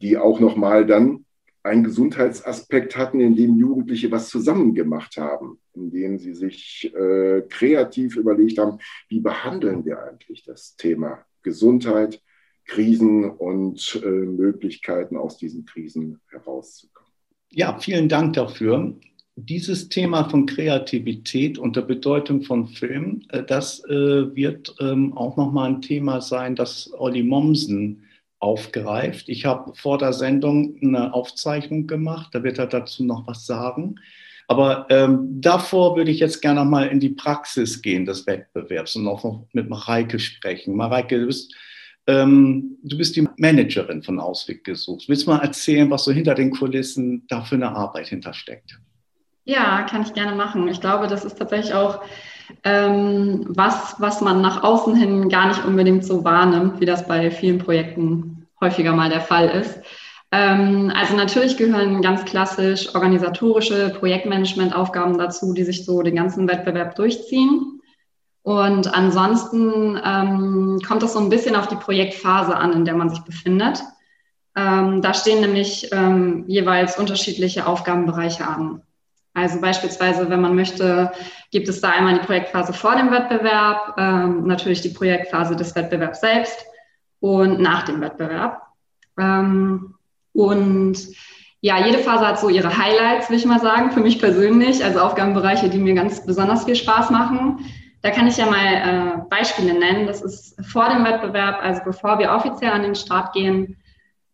die 0.00 0.16
auch 0.16 0.40
nochmal 0.40 0.86
dann 0.86 1.24
einen 1.64 1.82
Gesundheitsaspekt 1.82 2.96
hatten, 2.96 3.20
in 3.20 3.34
dem 3.34 3.58
Jugendliche 3.58 4.10
was 4.12 4.28
zusammen 4.28 4.74
gemacht 4.74 5.16
haben, 5.16 5.58
in 5.72 5.90
dem 5.90 6.18
sie 6.18 6.34
sich 6.34 6.92
äh, 6.94 7.42
kreativ 7.48 8.16
überlegt 8.16 8.58
haben, 8.58 8.78
wie 9.08 9.20
behandeln 9.20 9.84
wir 9.84 10.02
eigentlich 10.02 10.44
das 10.44 10.76
Thema 10.76 11.24
Gesundheit, 11.42 12.22
Krisen 12.66 13.30
und 13.30 14.00
äh, 14.04 14.08
Möglichkeiten 14.08 15.16
aus 15.16 15.38
diesen 15.38 15.64
Krisen 15.64 16.20
herauszukommen. 16.28 17.10
Ja, 17.50 17.78
vielen 17.78 18.08
Dank 18.08 18.34
dafür. 18.34 18.94
Dieses 19.36 19.88
Thema 19.88 20.28
von 20.28 20.46
Kreativität 20.46 21.58
und 21.58 21.76
der 21.76 21.82
Bedeutung 21.82 22.42
von 22.42 22.68
Film, 22.68 23.22
äh, 23.30 23.42
das 23.42 23.82
äh, 23.86 24.36
wird 24.36 24.74
ähm, 24.80 25.16
auch 25.16 25.38
nochmal 25.38 25.70
ein 25.70 25.82
Thema 25.82 26.20
sein, 26.20 26.56
das 26.56 26.92
Olli 26.92 27.22
Mommsen 27.22 28.03
aufgreift. 28.44 29.28
Ich 29.28 29.44
habe 29.46 29.74
vor 29.74 29.98
der 29.98 30.12
Sendung 30.12 30.76
eine 30.82 31.14
Aufzeichnung 31.14 31.86
gemacht, 31.86 32.34
da 32.34 32.44
wird 32.44 32.58
er 32.58 32.66
dazu 32.66 33.04
noch 33.04 33.26
was 33.26 33.46
sagen. 33.46 33.96
Aber 34.46 34.86
ähm, 34.90 35.40
davor 35.40 35.96
würde 35.96 36.10
ich 36.10 36.20
jetzt 36.20 36.42
gerne 36.42 36.60
noch 36.60 36.70
mal 36.70 36.86
in 36.88 37.00
die 37.00 37.08
Praxis 37.08 37.80
gehen 37.80 38.04
des 38.04 38.26
Wettbewerbs 38.26 38.94
und 38.96 39.08
auch 39.08 39.24
noch 39.24 39.46
mit 39.52 39.70
Mareike 39.70 40.18
sprechen. 40.18 40.76
Mareike, 40.76 41.18
du 41.18 41.26
bist 41.26 41.54
ähm, 42.06 42.76
du 42.82 42.98
bist 42.98 43.16
die 43.16 43.26
Managerin 43.38 44.02
von 44.02 44.20
Ausweg 44.20 44.62
gesucht. 44.64 45.08
Willst 45.08 45.26
du 45.26 45.30
mal 45.30 45.40
erzählen, 45.40 45.90
was 45.90 46.04
so 46.04 46.12
hinter 46.12 46.34
den 46.34 46.50
Kulissen 46.50 47.26
da 47.28 47.42
für 47.42 47.54
eine 47.54 47.74
Arbeit 47.74 48.08
hintersteckt? 48.08 48.78
Ja, 49.44 49.82
kann 49.82 50.02
ich 50.02 50.12
gerne 50.12 50.36
machen. 50.36 50.68
Ich 50.68 50.80
glaube, 50.80 51.06
das 51.06 51.24
ist 51.24 51.38
tatsächlich 51.38 51.72
auch 51.72 52.02
ähm, 52.62 53.44
was, 53.48 53.96
was 53.98 54.20
man 54.20 54.40
nach 54.40 54.62
außen 54.62 54.94
hin 54.96 55.28
gar 55.28 55.48
nicht 55.48 55.64
unbedingt 55.64 56.04
so 56.04 56.24
wahrnimmt, 56.24 56.80
wie 56.80 56.86
das 56.86 57.06
bei 57.06 57.30
vielen 57.30 57.58
Projekten 57.58 58.46
häufiger 58.60 58.92
mal 58.92 59.10
der 59.10 59.20
Fall 59.20 59.48
ist. 59.48 59.80
Ähm, 60.32 60.92
also 60.94 61.14
natürlich 61.14 61.56
gehören 61.56 62.02
ganz 62.02 62.24
klassisch 62.24 62.94
organisatorische 62.94 63.90
Projektmanagementaufgaben 63.90 65.16
dazu, 65.16 65.52
die 65.52 65.64
sich 65.64 65.84
so 65.84 66.02
den 66.02 66.16
ganzen 66.16 66.48
Wettbewerb 66.48 66.96
durchziehen. 66.96 67.80
Und 68.42 68.92
ansonsten 68.94 69.98
ähm, 70.04 70.80
kommt 70.86 71.02
es 71.02 71.14
so 71.14 71.18
ein 71.18 71.30
bisschen 71.30 71.56
auf 71.56 71.68
die 71.68 71.76
Projektphase 71.76 72.56
an, 72.56 72.72
in 72.72 72.84
der 72.84 72.94
man 72.94 73.10
sich 73.10 73.20
befindet. 73.20 73.82
Ähm, 74.56 75.02
da 75.02 75.14
stehen 75.14 75.40
nämlich 75.40 75.88
ähm, 75.92 76.44
jeweils 76.46 76.98
unterschiedliche 76.98 77.66
Aufgabenbereiche 77.66 78.46
an. 78.46 78.82
Also 79.34 79.60
beispielsweise, 79.60 80.30
wenn 80.30 80.40
man 80.40 80.54
möchte, 80.54 81.10
gibt 81.50 81.68
es 81.68 81.80
da 81.80 81.90
einmal 81.90 82.14
die 82.14 82.24
Projektphase 82.24 82.72
vor 82.72 82.94
dem 82.94 83.10
Wettbewerb, 83.10 83.94
ähm, 83.98 84.46
natürlich 84.46 84.80
die 84.80 84.90
Projektphase 84.90 85.56
des 85.56 85.74
Wettbewerbs 85.74 86.20
selbst 86.20 86.64
und 87.18 87.60
nach 87.60 87.82
dem 87.82 88.00
Wettbewerb. 88.00 88.62
Ähm, 89.18 89.94
und 90.32 90.96
ja, 91.60 91.84
jede 91.84 91.98
Phase 91.98 92.26
hat 92.26 92.38
so 92.38 92.48
ihre 92.48 92.78
Highlights, 92.78 93.28
will 93.28 93.38
ich 93.38 93.46
mal 93.46 93.60
sagen, 93.60 93.90
für 93.90 94.00
mich 94.00 94.20
persönlich, 94.20 94.84
also 94.84 95.00
Aufgabenbereiche, 95.00 95.68
die 95.68 95.78
mir 95.78 95.94
ganz 95.94 96.24
besonders 96.24 96.64
viel 96.64 96.76
Spaß 96.76 97.10
machen. 97.10 97.64
Da 98.02 98.10
kann 98.10 98.28
ich 98.28 98.36
ja 98.36 98.46
mal 98.46 98.58
äh, 98.58 99.28
Beispiele 99.30 99.72
nennen. 99.72 100.06
Das 100.06 100.20
ist 100.22 100.62
vor 100.66 100.90
dem 100.90 101.04
Wettbewerb, 101.04 101.58
also 101.62 101.80
bevor 101.84 102.18
wir 102.18 102.32
offiziell 102.32 102.70
an 102.70 102.82
den 102.82 102.94
Start 102.94 103.32
gehen, 103.32 103.78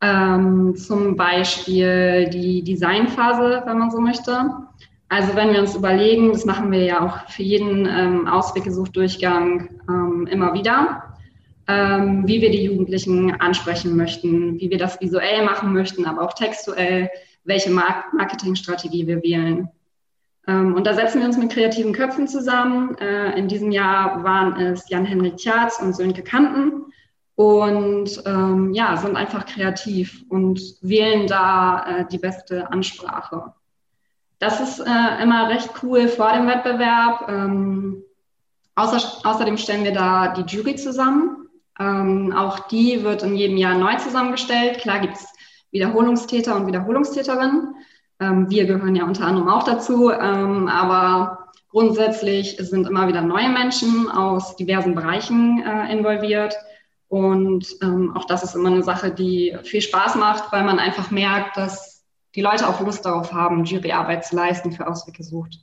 ähm, 0.02 0.74
zum 0.76 1.16
Beispiel 1.16 2.28
die 2.30 2.64
Designphase, 2.64 3.62
wenn 3.64 3.78
man 3.78 3.90
so 3.90 4.00
möchte. 4.00 4.50
Also 5.10 5.34
wenn 5.34 5.52
wir 5.52 5.58
uns 5.58 5.74
überlegen, 5.74 6.30
das 6.30 6.44
machen 6.44 6.70
wir 6.70 6.84
ja 6.84 7.04
auch 7.04 7.28
für 7.28 7.42
jeden 7.42 7.84
ähm, 7.84 8.28
Ausweggesuchdurchgang 8.28 9.80
ähm, 9.88 10.28
immer 10.30 10.54
wieder, 10.54 11.16
ähm, 11.66 12.28
wie 12.28 12.40
wir 12.40 12.52
die 12.52 12.62
Jugendlichen 12.62 13.34
ansprechen 13.40 13.96
möchten, 13.96 14.60
wie 14.60 14.70
wir 14.70 14.78
das 14.78 15.00
visuell 15.00 15.44
machen 15.44 15.72
möchten, 15.72 16.06
aber 16.06 16.22
auch 16.22 16.34
textuell, 16.34 17.10
welche 17.42 17.70
Mark 17.70 18.14
Marketingstrategie 18.14 19.08
wir 19.08 19.20
wählen. 19.24 19.68
Ähm, 20.46 20.74
und 20.74 20.86
da 20.86 20.94
setzen 20.94 21.18
wir 21.18 21.26
uns 21.26 21.36
mit 21.36 21.50
kreativen 21.50 21.92
Köpfen 21.92 22.28
zusammen. 22.28 22.96
Äh, 22.98 23.36
in 23.36 23.48
diesem 23.48 23.72
Jahr 23.72 24.22
waren 24.22 24.60
es 24.60 24.88
Jan-Henrik 24.90 25.38
Tjatz 25.38 25.80
und 25.82 25.96
Sönke 25.96 26.22
Kanten 26.22 26.84
und 27.34 28.22
ähm, 28.26 28.72
ja, 28.74 28.96
sind 28.96 29.16
einfach 29.16 29.44
kreativ 29.44 30.24
und 30.28 30.60
wählen 30.82 31.26
da 31.26 31.84
äh, 31.84 32.04
die 32.12 32.18
beste 32.18 32.70
Ansprache. 32.70 33.54
Das 34.40 34.58
ist 34.58 34.80
äh, 34.80 35.22
immer 35.22 35.48
recht 35.50 35.68
cool 35.82 36.08
vor 36.08 36.32
dem 36.32 36.46
Wettbewerb. 36.46 37.28
Ähm, 37.28 38.02
außer, 38.74 39.20
außerdem 39.28 39.58
stellen 39.58 39.84
wir 39.84 39.92
da 39.92 40.28
die 40.28 40.42
Jury 40.42 40.76
zusammen. 40.76 41.48
Ähm, 41.78 42.32
auch 42.34 42.68
die 42.68 43.04
wird 43.04 43.22
in 43.22 43.36
jedem 43.36 43.58
Jahr 43.58 43.76
neu 43.76 43.96
zusammengestellt. 43.96 44.78
Klar 44.78 45.00
gibt 45.00 45.16
es 45.16 45.26
Wiederholungstäter 45.72 46.56
und 46.56 46.66
Wiederholungstäterinnen. 46.66 47.74
Ähm, 48.18 48.50
wir 48.50 48.64
gehören 48.64 48.96
ja 48.96 49.04
unter 49.04 49.26
anderem 49.26 49.48
auch 49.48 49.62
dazu, 49.62 50.10
ähm, 50.10 50.68
aber 50.68 51.50
grundsätzlich 51.68 52.56
sind 52.58 52.86
immer 52.86 53.08
wieder 53.08 53.20
neue 53.20 53.50
Menschen 53.50 54.10
aus 54.10 54.56
diversen 54.56 54.94
Bereichen 54.94 55.62
äh, 55.62 55.92
involviert. 55.92 56.54
Und 57.08 57.66
ähm, 57.82 58.16
auch 58.16 58.24
das 58.24 58.42
ist 58.42 58.54
immer 58.54 58.70
eine 58.70 58.82
Sache, 58.82 59.10
die 59.10 59.56
viel 59.64 59.82
Spaß 59.82 60.14
macht, 60.14 60.50
weil 60.50 60.64
man 60.64 60.78
einfach 60.78 61.10
merkt, 61.10 61.58
dass 61.58 61.89
die 62.34 62.42
Leute 62.42 62.68
auch 62.68 62.80
Lust 62.80 63.04
darauf 63.04 63.32
haben, 63.32 63.64
Juryarbeit 63.64 64.24
zu 64.24 64.36
leisten 64.36 64.72
für 64.72 64.86
Ausweg 64.86 65.16
gesucht. 65.16 65.58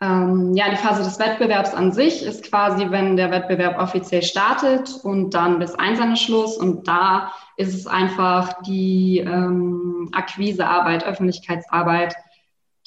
Ähm, 0.00 0.52
ja, 0.54 0.68
die 0.68 0.76
Phase 0.76 1.02
des 1.02 1.18
Wettbewerbs 1.18 1.72
an 1.72 1.90
sich 1.90 2.22
ist 2.22 2.44
quasi, 2.44 2.90
wenn 2.90 3.16
der 3.16 3.30
Wettbewerb 3.30 3.80
offiziell 3.80 4.22
startet 4.22 5.00
und 5.02 5.30
dann 5.30 5.58
bis 5.58 5.74
Einsendeschluss. 5.74 6.58
Und 6.58 6.86
da 6.86 7.32
ist 7.56 7.74
es 7.74 7.86
einfach 7.86 8.62
die 8.62 9.18
ähm, 9.20 10.10
Akquisearbeit, 10.12 11.06
Öffentlichkeitsarbeit, 11.06 12.14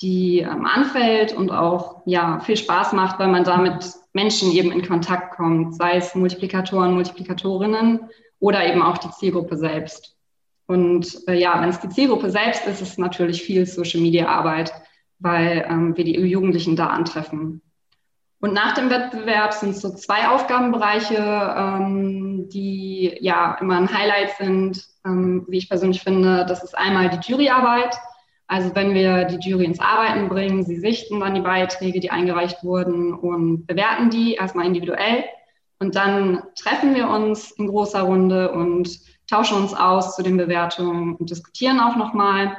die 0.01 0.39
ähm, 0.39 0.65
anfällt 0.65 1.33
und 1.33 1.51
auch 1.51 2.03
ja, 2.05 2.39
viel 2.41 2.57
Spaß 2.57 2.93
macht, 2.93 3.17
weil 3.19 3.27
man 3.27 3.43
da 3.43 3.57
mit 3.57 3.91
Menschen 4.13 4.51
eben 4.51 4.71
in 4.71 4.87
Kontakt 4.87 5.35
kommt, 5.35 5.75
sei 5.75 5.97
es 5.97 6.13
Multiplikatoren, 6.13 6.93
Multiplikatorinnen 6.93 8.07
oder 8.39 8.65
eben 8.65 8.83
auch 8.83 8.99
die 8.99 9.11
Zielgruppe 9.11 9.57
selbst. 9.57 10.15
Und 10.69 11.27
äh, 11.27 11.33
ja, 11.33 11.59
wenn 11.59 11.69
es 11.69 11.79
die 11.79 11.89
Zielgruppe 11.89 12.29
selbst 12.29 12.67
ist, 12.67 12.79
ist 12.79 12.91
es 12.91 12.97
natürlich 12.99 13.41
viel 13.41 13.65
Social-Media-Arbeit, 13.65 14.71
weil 15.17 15.65
ähm, 15.67 15.97
wir 15.97 16.03
die 16.03 16.13
Jugendlichen 16.19 16.75
da 16.75 16.87
antreffen. 16.87 17.63
Und 18.39 18.53
nach 18.53 18.75
dem 18.75 18.91
Wettbewerb 18.91 19.51
sind 19.53 19.71
es 19.71 19.81
so 19.81 19.89
zwei 19.95 20.27
Aufgabenbereiche, 20.27 21.17
ähm, 21.17 22.49
die 22.49 23.17
ja 23.19 23.57
immer 23.59 23.77
ein 23.77 23.91
Highlight 23.91 24.37
sind, 24.37 24.85
ähm, 25.07 25.43
wie 25.47 25.57
ich 25.57 25.69
persönlich 25.69 26.03
finde. 26.03 26.45
Das 26.47 26.63
ist 26.63 26.77
einmal 26.77 27.09
die 27.09 27.31
Juryarbeit. 27.31 27.97
Also 28.45 28.75
wenn 28.75 28.93
wir 28.93 29.23
die 29.23 29.49
Jury 29.49 29.65
ins 29.65 29.79
Arbeiten 29.79 30.29
bringen, 30.29 30.63
sie 30.63 30.77
sichten 30.77 31.19
dann 31.19 31.33
die 31.33 31.41
Beiträge, 31.41 31.99
die 31.99 32.11
eingereicht 32.11 32.63
wurden 32.63 33.15
und 33.15 33.65
bewerten 33.65 34.11
die 34.11 34.35
erstmal 34.35 34.67
individuell. 34.67 35.23
Und 35.79 35.95
dann 35.95 36.43
treffen 36.55 36.93
wir 36.93 37.09
uns 37.09 37.49
in 37.53 37.65
großer 37.65 38.01
Runde 38.01 38.51
und 38.51 38.99
tauschen 39.29 39.57
uns 39.57 39.73
aus 39.73 40.15
zu 40.15 40.23
den 40.23 40.37
Bewertungen 40.37 41.15
und 41.15 41.29
diskutieren 41.29 41.79
auch 41.79 41.95
nochmal. 41.95 42.57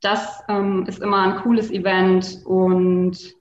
Das 0.00 0.42
ähm, 0.48 0.84
ist 0.86 1.00
immer 1.00 1.22
ein 1.22 1.36
cooles 1.42 1.70
Event 1.70 2.40
und 2.44 3.36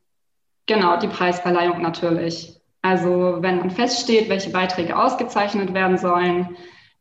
Genau, 0.68 0.98
die 0.98 1.08
Preisverleihung 1.08 1.82
natürlich. 1.82 2.60
Also 2.82 3.38
wenn 3.40 3.60
dann 3.60 3.72
feststeht, 3.72 4.30
welche 4.30 4.50
Beiträge 4.50 4.98
ausgezeichnet 4.98 5.74
werden 5.74 5.98
sollen, 5.98 6.56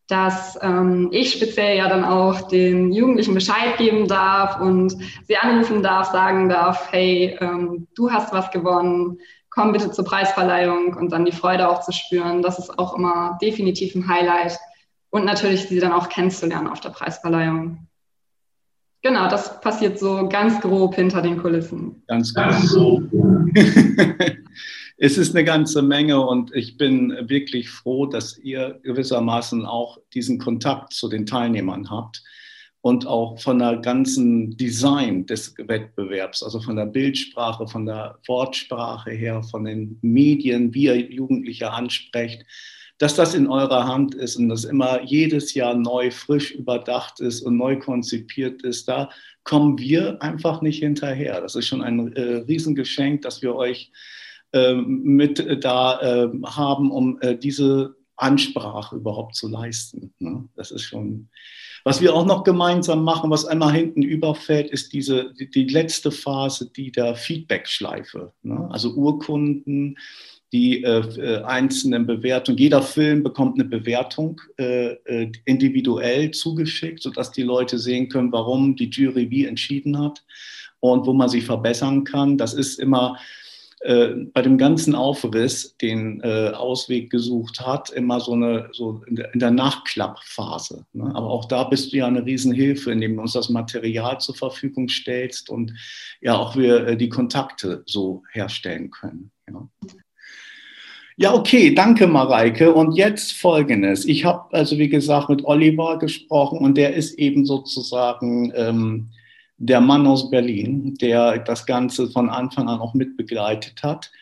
dass 0.07 0.59
ähm, 0.63 1.09
ich 1.13 1.33
speziell 1.33 1.79
ja 1.79 1.89
dann 1.89 2.05
auch 2.05 2.49
den 2.49 2.93
Jugendlichen 2.93 3.33
Bescheid 3.33 3.79
geben 3.79 4.07
darf 4.07 4.61
und 4.61 4.95
sie 5.27 5.37
anrufen 5.37 5.83
darf, 5.83 6.11
sagen 6.11 6.51
darf, 6.51 6.93
hey, 6.93 7.39
ähm, 7.41 7.87
du 7.95 8.11
hast 8.11 8.33
was 8.35 8.51
gewonnen, 8.51 9.19
komm 9.49 9.73
bitte 9.73 9.91
zur 9.91 10.05
Preisverleihung 10.05 10.95
und 10.95 11.11
dann 11.11 11.25
die 11.25 11.33
Freude 11.33 11.69
auch 11.69 11.81
zu 11.81 11.93
spüren. 11.93 12.43
Das 12.43 12.59
ist 12.59 12.79
auch 12.79 12.97
immer 12.97 13.39
definitiv 13.41 13.95
ein 13.95 14.07
Highlight. 14.07 14.59
Und 15.15 15.27
natürlich 15.27 15.69
sie 15.69 15.79
dann 15.79 15.93
auch 15.93 16.09
kennenzulernen 16.09 16.67
auf 16.67 16.81
der 16.81 16.89
Preisverleihung. 16.89 17.87
Genau, 19.01 19.29
das 19.29 19.61
passiert 19.61 19.97
so 19.97 20.29
ganz 20.29 20.61
grob 20.61 20.97
hinter 20.97 21.23
den 21.23 21.37
Kulissen. 21.37 22.03
Ganz 22.09 22.35
grob. 22.35 23.05
es 24.97 25.17
ist 25.17 25.37
eine 25.37 25.45
ganze 25.45 25.83
Menge 25.83 26.21
und 26.21 26.53
ich 26.53 26.77
bin 26.79 27.17
wirklich 27.29 27.71
froh, 27.71 28.07
dass 28.07 28.37
ihr 28.39 28.81
gewissermaßen 28.83 29.65
auch 29.65 29.99
diesen 30.15 30.41
Kontakt 30.41 30.93
zu 30.93 31.09
den 31.09 31.27
Teilnehmern 31.27 31.91
habt 31.91 32.25
und 32.81 33.07
auch 33.07 33.39
von 33.39 33.61
der 33.61 33.77
ganzen 33.77 34.57
Design 34.57 35.27
des 35.27 35.55
Wettbewerbs, 35.57 36.43
also 36.43 36.59
von 36.59 36.75
der 36.75 36.87
Bildsprache, 36.87 37.69
von 37.69 37.87
der 37.87 38.19
Wortsprache 38.27 39.13
her, 39.13 39.45
von 39.45 39.65
den 39.65 39.97
Medien, 40.03 40.75
wie 40.75 40.87
ihr 40.87 41.13
Jugendliche 41.13 41.71
ansprecht 41.71 42.45
dass 42.99 43.15
das 43.15 43.35
in 43.35 43.49
eurer 43.49 43.87
Hand 43.87 44.15
ist 44.15 44.37
und 44.37 44.49
das 44.49 44.65
immer 44.65 45.03
jedes 45.03 45.55
Jahr 45.55 45.75
neu, 45.75 46.11
frisch 46.11 46.53
überdacht 46.53 47.21
ist 47.21 47.43
und 47.43 47.57
neu 47.57 47.79
konzipiert 47.79 48.63
ist, 48.63 48.89
da 48.89 49.11
kommen 49.43 49.79
wir 49.79 50.23
einfach 50.23 50.63
nicht 50.63 50.79
hinterher. 50.79 51.41
Das 51.41 51.55
ist 51.55 51.67
schon 51.67 51.83
ein 51.83 52.13
äh, 52.15 52.37
Riesengeschenk, 52.49 53.23
dass 53.23 53.43
wir 53.43 53.55
euch 53.55 53.91
äh, 54.53 54.75
mit 54.75 55.41
äh, 55.41 55.59
da 55.59 56.01
ähm, 56.01 56.45
haben, 56.47 56.91
um 56.91 57.21
äh, 57.21 57.37
diese 57.37 57.97
Ansprache 58.17 58.97
überhaupt 58.97 59.35
zu 59.35 59.49
leisten. 59.49 60.15
Ne? 60.19 60.49
Das 60.55 60.71
ist 60.71 60.83
schon. 60.83 61.29
Was 61.85 62.01
wir 62.01 62.15
auch 62.15 62.25
noch 62.25 62.45
gemeinsam 62.45 63.05
machen, 63.05 63.31
was 63.31 63.45
einmal 63.45 63.75
hinten 63.75 64.03
überfällt, 64.03 64.71
ist 64.71 64.95
diese 64.95 65.35
die, 65.35 65.65
letzte 65.65 66.11
Phase, 66.11 66.71
die 66.75 66.91
der 66.91 67.15
Feedback-Schleife. 67.15 68.33
Ne? 68.43 68.69
Also 68.71 68.95
Urkunden, 68.95 69.99
die 70.55 70.83
äh, 70.83 71.01
äh, 71.21 71.43
einzelnen 71.43 72.07
Bewertungen. 72.07 72.57
Jeder 72.57 72.81
Film 72.81 73.23
bekommt 73.23 73.61
eine 73.61 73.69
Bewertung 73.69 74.41
äh, 74.57 74.93
äh, 75.05 75.33
individuell 75.45 76.31
zugeschickt, 76.31 77.03
sodass 77.03 77.33
die 77.33 77.43
Leute 77.43 77.79
sehen 77.79 78.09
können, 78.09 78.33
warum 78.33 78.77
die 78.77 78.89
Jury 78.89 79.31
wie 79.31 79.45
entschieden 79.45 79.99
hat 79.99 80.25
und 80.81 81.07
wo 81.07 81.13
man 81.13 81.29
sich 81.29 81.45
verbessern 81.45 82.05
kann. 82.05 82.39
Das 82.39 82.55
ist 82.55 82.79
immer 82.79 83.19
bei 84.33 84.41
dem 84.41 84.57
ganzen 84.57 84.95
Aufriss, 84.95 85.77
den 85.77 86.23
äh, 86.23 86.53
Ausweg 86.55 87.11
gesucht 87.11 87.61
hat, 87.61 87.91
immer 87.91 88.19
so 88.19 88.33
eine 88.33 88.71
so 88.73 89.03
in 89.07 89.17
der, 89.17 89.35
in 89.35 89.41
der 89.41 89.51
Nachklappphase. 89.51 90.87
Ne? 90.95 91.13
Aber 91.15 91.29
auch 91.29 91.45
da 91.45 91.65
bist 91.65 91.93
du 91.93 91.99
ja 91.99 92.07
eine 92.07 92.25
Riesenhilfe, 92.25 92.91
indem 92.91 93.17
du 93.17 93.23
uns 93.23 93.35
das 93.35 93.51
Material 93.51 94.19
zur 94.21 94.37
Verfügung 94.37 94.89
stellst 94.89 95.51
und 95.51 95.75
ja 96.23 96.35
auch 96.35 96.57
wir 96.57 96.97
die 96.97 97.11
Kontakte 97.11 97.83
so 97.85 98.23
herstellen 98.33 98.91
können. 98.91 99.31
Ja. 99.51 99.69
Ja, 101.17 101.33
okay, 101.33 101.73
danke 101.73 102.09
Mareike. 102.09 102.75
Und 102.75 102.97
jetzt 102.97 103.35
folgendes. 103.35 104.05
Ich 104.05 104.25
habe 104.25 104.53
also, 104.53 104.79
wie 104.79 104.89
gesagt, 104.89 105.29
mit 105.29 105.45
Oliver 105.45 105.99
gesprochen 105.99 106.59
und 106.59 106.77
der 106.77 106.95
ist 106.95 107.19
eben 107.19 107.47
sozusagen 107.47 108.53
ähm, 108.57 109.11
der 109.67 109.81
Mann 109.81 110.07
aus 110.07 110.31
Berlin, 110.31 110.95
der 111.01 111.39
das 111.39 111.65
Ganze 111.65 112.11
von 112.11 112.29
Anfang 112.29 112.69
an 112.69 112.81
auch 112.81 112.93
mitbegleitet 112.93 113.83
hat. 113.83 114.13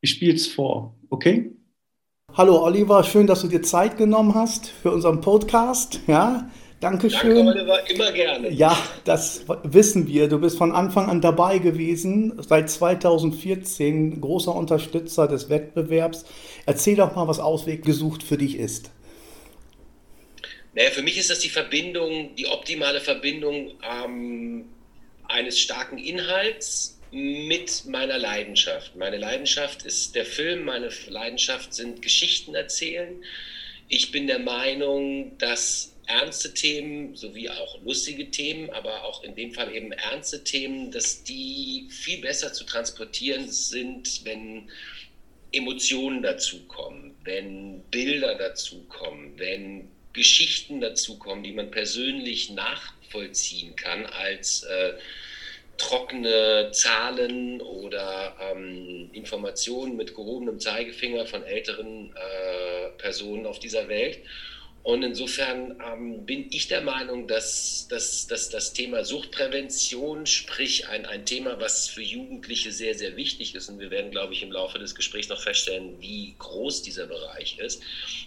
Ich 0.00 0.10
spiele 0.10 0.34
es 0.34 0.48
vor, 0.48 0.96
okay? 1.10 1.52
Hallo 2.34 2.64
Oliver, 2.64 3.04
schön, 3.04 3.28
dass 3.28 3.42
du 3.42 3.46
dir 3.46 3.62
Zeit 3.62 3.96
genommen 3.96 4.34
hast 4.34 4.68
für 4.68 4.90
unseren 4.90 5.20
Podcast. 5.20 6.00
Ja, 6.08 6.50
Dankeschön. 6.80 7.46
Danke, 7.46 7.60
Oliver, 7.60 7.90
immer 7.90 8.10
gerne. 8.10 8.50
Ja, 8.50 8.76
das 9.04 9.44
wissen 9.62 10.08
wir. 10.08 10.28
Du 10.28 10.40
bist 10.40 10.58
von 10.58 10.72
Anfang 10.72 11.08
an 11.08 11.20
dabei 11.20 11.58
gewesen, 11.58 12.32
seit 12.42 12.68
2014 12.68 14.20
großer 14.20 14.54
Unterstützer 14.54 15.28
des 15.28 15.50
Wettbewerbs. 15.50 16.24
Erzähl 16.66 16.96
doch 16.96 17.14
mal, 17.14 17.28
was 17.28 17.38
Ausweg 17.38 17.84
gesucht 17.84 18.24
für 18.24 18.38
dich 18.38 18.56
ist. 18.56 18.90
Naja, 20.74 20.90
für 20.90 21.02
mich 21.02 21.16
ist 21.16 21.30
das 21.30 21.40
die 21.40 21.48
Verbindung, 21.48 22.34
die 22.36 22.46
optimale 22.46 23.00
Verbindung 23.00 23.72
ähm, 23.82 24.64
eines 25.30 25.58
starken 25.58 25.98
Inhalts 25.98 27.00
mit 27.12 27.84
meiner 27.86 28.18
Leidenschaft. 28.18 28.94
Meine 28.96 29.16
Leidenschaft 29.16 29.84
ist 29.84 30.14
der 30.14 30.24
Film, 30.24 30.64
meine 30.64 30.90
Leidenschaft 31.08 31.74
sind 31.74 32.02
Geschichten 32.02 32.54
erzählen. 32.54 33.22
Ich 33.88 34.12
bin 34.12 34.26
der 34.26 34.38
Meinung, 34.38 35.36
dass 35.38 35.96
ernste 36.06 36.54
Themen 36.54 37.14
sowie 37.16 37.48
auch 37.48 37.80
lustige 37.82 38.30
Themen, 38.30 38.70
aber 38.70 39.04
auch 39.04 39.22
in 39.22 39.34
dem 39.34 39.52
Fall 39.52 39.74
eben 39.74 39.92
ernste 39.92 40.44
Themen, 40.44 40.90
dass 40.90 41.24
die 41.24 41.88
viel 41.90 42.20
besser 42.20 42.52
zu 42.52 42.64
transportieren 42.64 43.48
sind, 43.48 44.24
wenn 44.24 44.70
Emotionen 45.52 46.22
dazukommen, 46.22 47.14
wenn 47.24 47.82
Bilder 47.90 48.36
dazukommen, 48.36 49.38
wenn 49.38 49.90
Geschichten 50.12 50.80
dazukommen, 50.80 51.44
die 51.44 51.52
man 51.52 51.70
persönlich 51.70 52.50
nachvollziehen 53.10 53.76
kann 53.76 54.06
als 54.06 54.62
äh, 54.62 54.92
trockene 55.76 56.70
Zahlen 56.72 57.60
oder 57.60 58.34
ähm, 58.38 59.08
Informationen 59.12 59.96
mit 59.96 60.14
gehobenem 60.14 60.58
Zeigefinger 60.60 61.26
von 61.26 61.42
älteren 61.42 62.12
äh, 62.14 62.90
Personen 62.98 63.46
auf 63.46 63.58
dieser 63.58 63.88
Welt. 63.88 64.18
Und 64.82 65.02
insofern 65.02 65.78
ähm, 65.86 66.24
bin 66.24 66.46
ich 66.50 66.68
der 66.68 66.80
Meinung, 66.80 67.28
dass, 67.28 67.86
dass, 67.88 68.26
dass 68.26 68.48
das 68.48 68.72
Thema 68.72 69.04
Suchtprävention, 69.04 70.24
sprich 70.24 70.88
ein, 70.88 71.04
ein 71.04 71.26
Thema, 71.26 71.60
was 71.60 71.88
für 71.88 72.00
Jugendliche 72.00 72.72
sehr, 72.72 72.94
sehr 72.94 73.14
wichtig 73.14 73.54
ist, 73.54 73.68
und 73.68 73.78
wir 73.78 73.90
werden, 73.90 74.10
glaube 74.10 74.32
ich, 74.32 74.42
im 74.42 74.50
Laufe 74.50 74.78
des 74.78 74.94
Gesprächs 74.94 75.28
noch 75.28 75.40
feststellen, 75.40 76.00
wie 76.00 76.34
groß 76.38 76.80
dieser 76.82 77.06
Bereich 77.06 77.58
ist, 77.58 77.82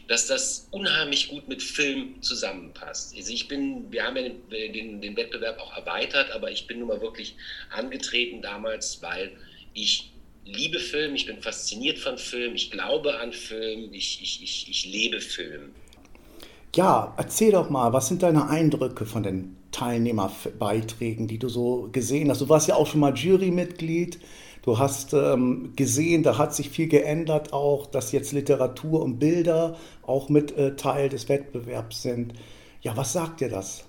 dass 0.07 0.27
das 0.27 0.67
unheimlich 0.69 1.29
gut 1.29 1.47
mit 1.47 1.63
Film 1.63 2.21
zusammenpasst. 2.21 3.15
Also 3.17 3.33
ich 3.33 3.47
bin, 3.47 3.91
wir 3.91 4.03
haben 4.03 4.15
ja 4.15 4.23
den, 4.23 4.73
den, 4.73 5.01
den 5.01 5.17
Wettbewerb 5.17 5.59
auch 5.59 5.75
erweitert, 5.75 6.31
aber 6.31 6.51
ich 6.51 6.67
bin 6.67 6.79
nun 6.79 6.89
mal 6.89 7.01
wirklich 7.01 7.35
angetreten 7.71 8.43
damals, 8.43 9.01
weil 9.01 9.31
ich 9.73 10.11
liebe 10.45 10.79
Film, 10.79 11.15
ich 11.15 11.25
bin 11.25 11.41
fasziniert 11.41 11.97
von 11.97 12.17
Film, 12.17 12.53
ich 12.53 12.69
glaube 12.69 13.19
an 13.19 13.33
Film, 13.33 13.91
ich, 13.93 14.21
ich, 14.21 14.43
ich, 14.43 14.69
ich 14.69 14.85
lebe 14.85 15.19
Film. 15.19 15.73
Ja, 16.75 17.13
erzähl 17.17 17.51
doch 17.51 17.69
mal, 17.69 17.93
was 17.93 18.07
sind 18.07 18.23
deine 18.23 18.49
Eindrücke 18.49 19.05
von 19.05 19.21
den 19.21 19.55
Teilnehmerbeiträgen, 19.71 21.27
die 21.27 21.37
du 21.37 21.47
so 21.47 21.89
gesehen 21.91 22.31
hast? 22.31 22.41
Du 22.41 22.49
warst 22.49 22.67
ja 22.67 22.75
auch 22.75 22.87
schon 22.87 22.99
mal 22.99 23.15
Jurymitglied. 23.15 24.19
Du 24.63 24.79
hast 24.79 25.13
ähm, 25.13 25.73
gesehen, 25.75 26.23
da 26.23 26.37
hat 26.37 26.55
sich 26.55 26.69
viel 26.69 26.87
geändert 26.87 27.53
auch, 27.53 27.85
dass 27.85 28.11
jetzt 28.11 28.31
Literatur 28.31 29.03
und 29.03 29.19
Bilder 29.19 29.77
auch 30.01 30.29
mit 30.29 30.57
äh, 30.57 30.75
Teil 30.75 31.09
des 31.09 31.29
Wettbewerbs 31.29 32.01
sind. 32.01 32.33
Ja, 32.81 32.97
was 32.97 33.13
sagt 33.13 33.41
dir 33.41 33.49
das? 33.49 33.85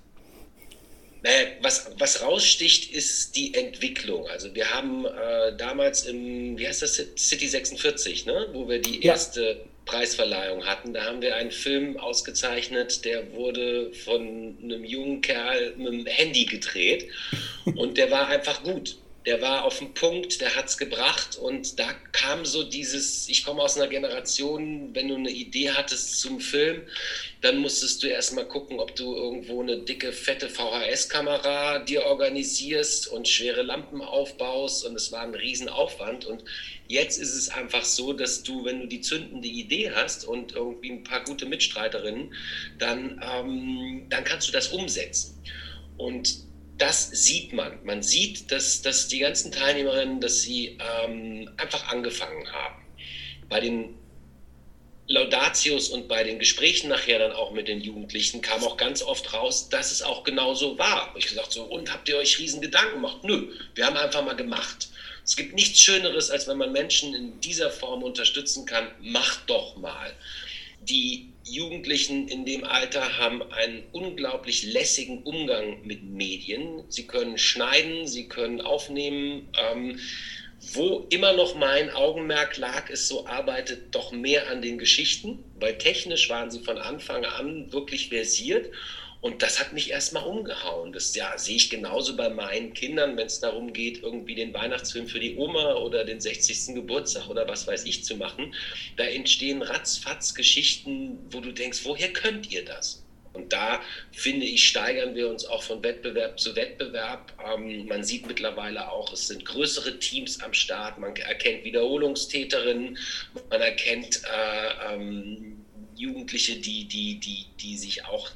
was, 1.62 1.90
was 1.99 2.23
raussticht, 2.23 2.92
ist 2.92 3.35
die 3.37 3.55
Entwicklung. 3.55 4.27
Also 4.29 4.55
wir 4.55 4.70
haben 4.70 5.07
äh, 5.07 5.57
damals 5.57 6.05
im, 6.05 6.59
wie 6.59 6.66
heißt 6.66 6.83
das, 6.83 7.01
City 7.16 7.49
46, 7.49 8.27
ne? 8.27 8.49
wo 8.53 8.68
wir 8.68 8.81
die 8.81 9.03
erste 9.03 9.40
ja. 9.42 9.57
Preisverleihung 9.85 10.66
hatten. 10.66 10.94
Da 10.94 11.05
haben 11.05 11.20
wir 11.23 11.37
einen 11.37 11.51
Film 11.51 11.97
ausgezeichnet, 11.97 13.05
der 13.05 13.33
wurde 13.33 13.92
von 13.92 14.57
einem 14.62 14.85
jungen 14.85 15.20
Kerl 15.20 15.75
mit 15.77 15.92
dem 15.92 16.07
Handy 16.07 16.44
gedreht 16.47 17.09
und 17.77 17.97
der 17.99 18.11
war 18.11 18.29
einfach 18.29 18.62
gut. 18.62 18.97
Der 19.27 19.41
war 19.41 19.65
auf 19.65 19.79
dem 19.79 19.95
Punkt, 19.95 20.43
der 20.43 20.55
hat 20.55 20.67
es 20.67 20.77
gebracht 20.77 21.37
und 21.37 21.79
da 21.79 21.93
kam 22.13 22.45
so 22.45 22.63
dieses, 22.63 23.27
ich 23.29 23.43
komme 23.43 23.63
aus 23.63 23.77
einer 23.77 23.89
Generation, 23.89 24.95
wenn 24.95 25.09
du 25.09 25.15
eine 25.15 25.31
Idee 25.31 25.71
hattest 25.71 26.21
zum 26.21 26.41
Film, 26.41 26.83
dann 27.41 27.57
musstest 27.59 28.03
du 28.03 28.07
erstmal 28.07 28.47
gucken, 28.47 28.81
ob 28.81 28.95
du 28.97 29.17
irgendwo 29.17 29.63
eine 29.63 29.79
dicke, 29.79 30.13
fette 30.13 30.51
VHS-Kamera 30.51 31.79
dir 31.79 32.05
organisierst 32.05 33.09
und 33.09 33.27
schwere 33.27 33.63
Lampen 33.63 34.03
aufbaust 34.03 34.85
und 34.85 34.95
es 34.95 35.11
war 35.11 35.23
ein 35.23 35.35
Riesenaufwand 35.35 36.27
und 36.27 36.45
jetzt 36.87 37.17
ist 37.17 37.35
es 37.35 37.49
einfach 37.49 37.85
so, 37.85 38.13
dass 38.13 38.43
du, 38.43 38.67
wenn 38.67 38.81
du 38.81 38.87
die 38.87 39.01
zündende 39.01 39.49
Idee 39.49 39.91
hast 39.91 40.27
und 40.27 40.53
irgendwie 40.53 40.91
ein 40.91 41.03
paar 41.03 41.25
gute 41.25 41.47
Mitstreiterinnen, 41.47 42.35
dann, 42.79 43.23
ähm, 43.25 44.07
dann 44.11 44.25
kannst 44.25 44.49
du 44.49 44.53
das 44.53 44.69
umsetzen. 44.69 45.43
Und 45.97 46.45
das 46.79 47.11
sieht 47.11 47.53
man. 47.53 47.79
Man 47.85 48.03
sieht, 48.03 48.51
dass, 48.51 48.83
dass 48.83 49.09
die 49.09 49.21
ganzen 49.21 49.53
Teilnehmerinnen, 49.53 50.21
dass 50.21 50.43
sie 50.43 50.79
ähm, 50.81 51.51
einfach 51.57 51.89
angefangen 51.89 52.51
haben. 52.53 52.83
Bei 53.49 53.61
den 53.61 53.95
Laudatius 55.07 55.91
und 55.91 56.09
bei 56.09 56.25
den 56.25 56.39
Gesprächen 56.39 56.89
nachher 56.89 57.19
dann 57.19 57.33
auch 57.33 57.53
mit 57.53 57.69
den 57.69 57.81
Jugendlichen 57.81 58.41
kam 58.41 58.65
auch 58.65 58.79
ganz 58.79 59.03
oft 59.03 59.35
raus, 59.35 59.69
dass 59.69 59.93
es 59.93 60.03
auch 60.03 60.25
genauso 60.25 60.79
war. 60.79 61.15
Ich 61.17 61.27
gesagt 61.27 61.53
so, 61.53 61.65
und 61.65 61.93
habt 61.93 62.09
ihr 62.09 62.17
euch 62.17 62.39
riesen 62.39 62.63
Gedanken 62.63 62.95
gemacht? 62.95 63.19
Nö, 63.23 63.53
wir 63.75 63.87
haben 63.87 63.97
einfach 63.97 64.25
mal 64.25 64.35
gemacht. 64.35 64.89
Es 65.23 65.37
gibt 65.37 65.55
nichts 65.55 65.81
Schöneres, 65.81 66.31
als 66.31 66.49
wenn 66.49 66.59
man 66.59 66.73
Menschen 66.73 67.15
in 67.15 67.41
dieser 67.41 67.71
Form 67.71 68.03
unterstützen 68.03 68.65
kann. 68.67 68.89
Macht 69.01 69.49
doch 69.49 69.77
mal. 69.77 70.13
Die 70.88 71.33
Jugendlichen 71.44 72.29
in 72.29 72.44
dem 72.44 72.64
Alter 72.64 73.18
haben 73.18 73.42
einen 73.53 73.85
unglaublich 73.92 74.64
lässigen 74.64 75.23
Umgang 75.23 75.83
mit 75.85 76.03
Medien. 76.03 76.85
Sie 76.88 77.07
können 77.07 77.38
schneiden, 77.38 78.07
sie 78.07 78.29
können 78.29 78.61
aufnehmen. 78.61 79.49
Ähm, 79.59 79.99
wo 80.73 81.07
immer 81.11 81.35
noch 81.35 81.55
mein 81.55 81.90
Augenmerk 81.90 82.57
lag, 82.57 82.88
ist 82.88 83.09
so, 83.09 83.27
arbeitet 83.27 83.94
doch 83.94 84.12
mehr 84.12 84.49
an 84.51 84.62
den 84.62 84.79
Geschichten, 84.79 85.44
weil 85.61 85.77
technisch 85.77 86.31
waren 86.31 86.51
sie 86.51 86.61
von 86.61 86.79
Anfang 86.79 87.25
an 87.25 87.70
wirklich 87.73 88.09
versiert 88.09 88.70
und 89.25 89.41
das 89.41 89.59
hat 89.59 89.73
mich 89.73 89.91
erstmal 89.91 90.25
umgehauen. 90.25 90.93
Das 90.93 91.15
ja, 91.15 91.39
sehe 91.39 91.57
ich 91.57 91.71
genauso 91.71 92.15
bei 92.15 92.29
meinen 92.29 92.75
Kindern, 92.75 93.17
wenn 93.17 93.27
es 93.27 93.41
darum 93.41 93.73
geht, 93.73 94.03
irgendwie 94.03 94.35
den 94.35 94.53
Weihnachtsfilm 94.53 95.07
für 95.07 95.19
die 95.19 95.37
Oma 95.37 95.77
oder 95.77 96.05
den 96.05 96.21
60. 96.21 96.75
Geburtstag 96.75 97.31
oder 97.31 97.49
was 97.49 97.67
weiß 97.67 97.87
ich 97.87 98.05
zu 98.05 98.17
machen. 98.17 98.55
Da 98.99 99.05
entstehen 99.05 99.63
ratzfatz 99.63 100.35
Geschichten, 100.35 101.19
wo 101.31 101.41
du 101.41 101.53
denkst, 101.53 101.81
woher 101.85 102.13
könnt 102.13 102.53
ihr 102.53 102.67
das? 102.67 103.03
Und 103.33 103.51
da 103.55 103.81
finde 104.13 104.45
ich, 104.45 104.69
steigern 104.69 105.15
wir 105.15 105.31
uns 105.31 105.47
auch 105.47 105.63
von 105.63 105.83
Wettbewerb 105.83 106.39
zu 106.39 106.55
Wettbewerb. 106.55 107.33
Ähm, 107.51 107.87
man 107.87 108.05
sieht 108.05 108.27
mittlerweile 108.27 108.91
auch, 108.91 109.11
es 109.11 109.29
sind 109.29 109.47
größere 109.47 109.99
Teams 110.01 110.43
am 110.43 110.53
Start. 110.53 110.99
Man 110.99 111.17
erkennt 111.17 111.65
Wiederholungstäterinnen, 111.65 112.99
man 113.49 113.61
erkennt 113.63 114.21
äh, 114.25 114.93
ähm, 114.93 115.65
Jugendliche, 115.97 116.57
die, 116.57 116.85
die, 116.85 117.19
die, 117.21 117.47
die 117.59 117.79
sich 117.79 118.05
auch 118.05 118.31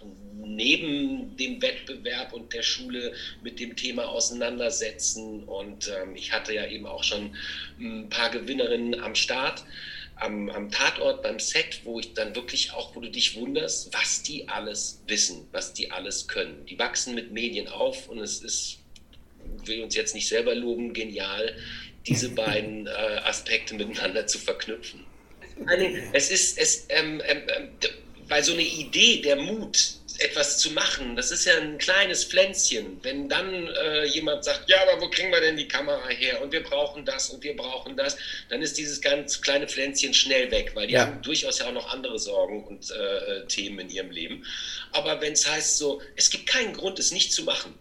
neben 0.57 1.37
dem 1.37 1.61
Wettbewerb 1.63 2.33
und 2.33 2.53
der 2.53 2.63
Schule 2.63 3.13
mit 3.43 3.61
dem 3.61 3.77
Thema 3.77 4.09
auseinandersetzen. 4.09 5.45
Und 5.45 5.89
ähm, 5.89 6.15
ich 6.15 6.33
hatte 6.33 6.55
ja 6.55 6.67
eben 6.67 6.87
auch 6.87 7.05
schon 7.05 7.35
ein 7.79 8.09
paar 8.09 8.31
Gewinnerinnen 8.31 9.01
am 9.01 9.15
Start. 9.15 9.65
Am, 10.17 10.51
am, 10.51 10.71
Tatort, 10.73 11.23
beim 11.23 11.39
Set, 11.39 11.83
wo 11.85 12.01
ich 12.01 12.13
dann 12.15 12.35
wirklich 12.35 12.73
auch, 12.73 12.97
wo 12.97 13.01
du 13.01 13.09
dich 13.09 13.37
wunderst, 13.37 13.95
was 13.95 14.23
die 14.25 14.49
alles 14.49 15.01
wissen, 15.07 15.47
was 15.53 15.75
die 15.75 15.93
alles 15.93 16.27
können. 16.27 16.67
Die 16.67 16.77
wachsen 16.77 17.15
mit 17.15 17.31
Medien 17.31 17.69
auf 17.69 18.09
und 18.09 18.19
es 18.19 18.41
ist, 18.41 18.79
will 19.65 19.81
uns 19.85 19.95
jetzt 19.95 20.17
nicht 20.17 20.27
selber 20.27 20.57
loben, 20.57 20.93
genial, 20.93 21.57
diese 22.09 22.31
beiden 22.31 22.87
äh, 22.89 22.91
Aspekte 22.91 23.77
miteinander 23.77 24.27
zu 24.27 24.39
verknüpfen. 24.39 25.05
Es 26.13 26.33
ist, 26.33 26.59
es, 26.59 26.87
ähm, 26.89 27.23
ähm, 27.25 27.43
ähm 27.57 27.69
weil 28.29 28.45
so 28.45 28.53
eine 28.53 28.63
Idee, 28.63 29.23
der 29.23 29.37
Mut, 29.37 29.98
etwas 30.19 30.59
zu 30.59 30.71
machen, 30.73 31.17
das 31.17 31.31
ist 31.31 31.45
ja 31.45 31.57
ein 31.57 31.79
kleines 31.79 32.25
Pflänzchen. 32.25 32.99
Wenn 33.03 33.29
dann 33.29 33.69
äh, 33.69 34.05
jemand 34.07 34.45
sagt, 34.45 34.69
ja, 34.69 34.79
aber 34.83 35.01
wo 35.01 35.09
kriegen 35.09 35.31
wir 35.31 35.41
denn 35.41 35.57
die 35.57 35.69
Kamera 35.69 36.09
her 36.09 36.43
und 36.43 36.53
wir 36.53 36.63
brauchen 36.63 37.05
das 37.05 37.31
und 37.31 37.43
wir 37.43 37.57
brauchen 37.57 37.97
das, 37.97 38.17
dann 38.49 38.61
ist 38.61 38.79
dieses 38.79 39.01
ganz 39.01 39.41
kleine 39.41 39.69
Pflänzchen 39.69 40.13
schnell 40.15 40.51
weg, 40.51 40.73
weil 40.75 40.87
die 40.89 40.95
ja. 40.95 41.07
haben 41.07 41.23
durchaus 41.23 41.59
ja 41.59 41.67
auch 41.69 41.73
noch 41.73 41.93
andere 41.93 42.19
Sorgen 42.19 42.65
und 42.65 42.91
äh, 42.91 43.47
Themen 43.47 43.79
in 43.81 43.91
ihrem 43.91 44.11
Leben. 44.11 44.45
Aber 44.93 45.21
wenn 45.21 45.35
es 45.35 45.49
heißt 45.49 45.79
so, 45.79 46.03
es 46.17 46.31
gibt 46.31 46.47
keinen 46.47 46.73
Grund, 46.73 46.99
es 46.99 47.13
nicht 47.13 47.33
zu 47.33 47.45
machen, 47.45 47.75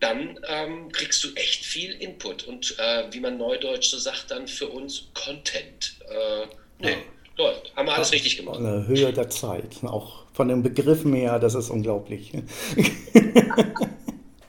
dann 0.00 0.38
ähm, 0.46 0.92
kriegst 0.92 1.24
du 1.24 1.32
echt 1.34 1.64
viel 1.64 1.92
Input 1.92 2.44
und 2.44 2.78
äh, 2.78 3.04
wie 3.10 3.20
man 3.20 3.38
neudeutsch 3.38 3.88
so 3.88 3.98
sagt, 3.98 4.30
dann 4.30 4.46
für 4.46 4.68
uns 4.68 5.08
Content. 5.14 5.96
Äh, 6.08 6.46
nee, 6.78 6.96
läuft. 7.36 7.72
Haben 7.76 7.86
wir 7.86 7.94
alles 7.94 8.12
richtig 8.12 8.36
gemacht. 8.36 8.58
Eine 8.58 8.86
Höhe 8.86 9.12
der 9.12 9.28
Zeit, 9.30 9.78
auch 9.84 10.24
von 10.32 10.48
den 10.48 10.62
Begriffen 10.62 11.12
her, 11.14 11.38
das 11.38 11.54
ist 11.54 11.70
unglaublich. 11.70 12.32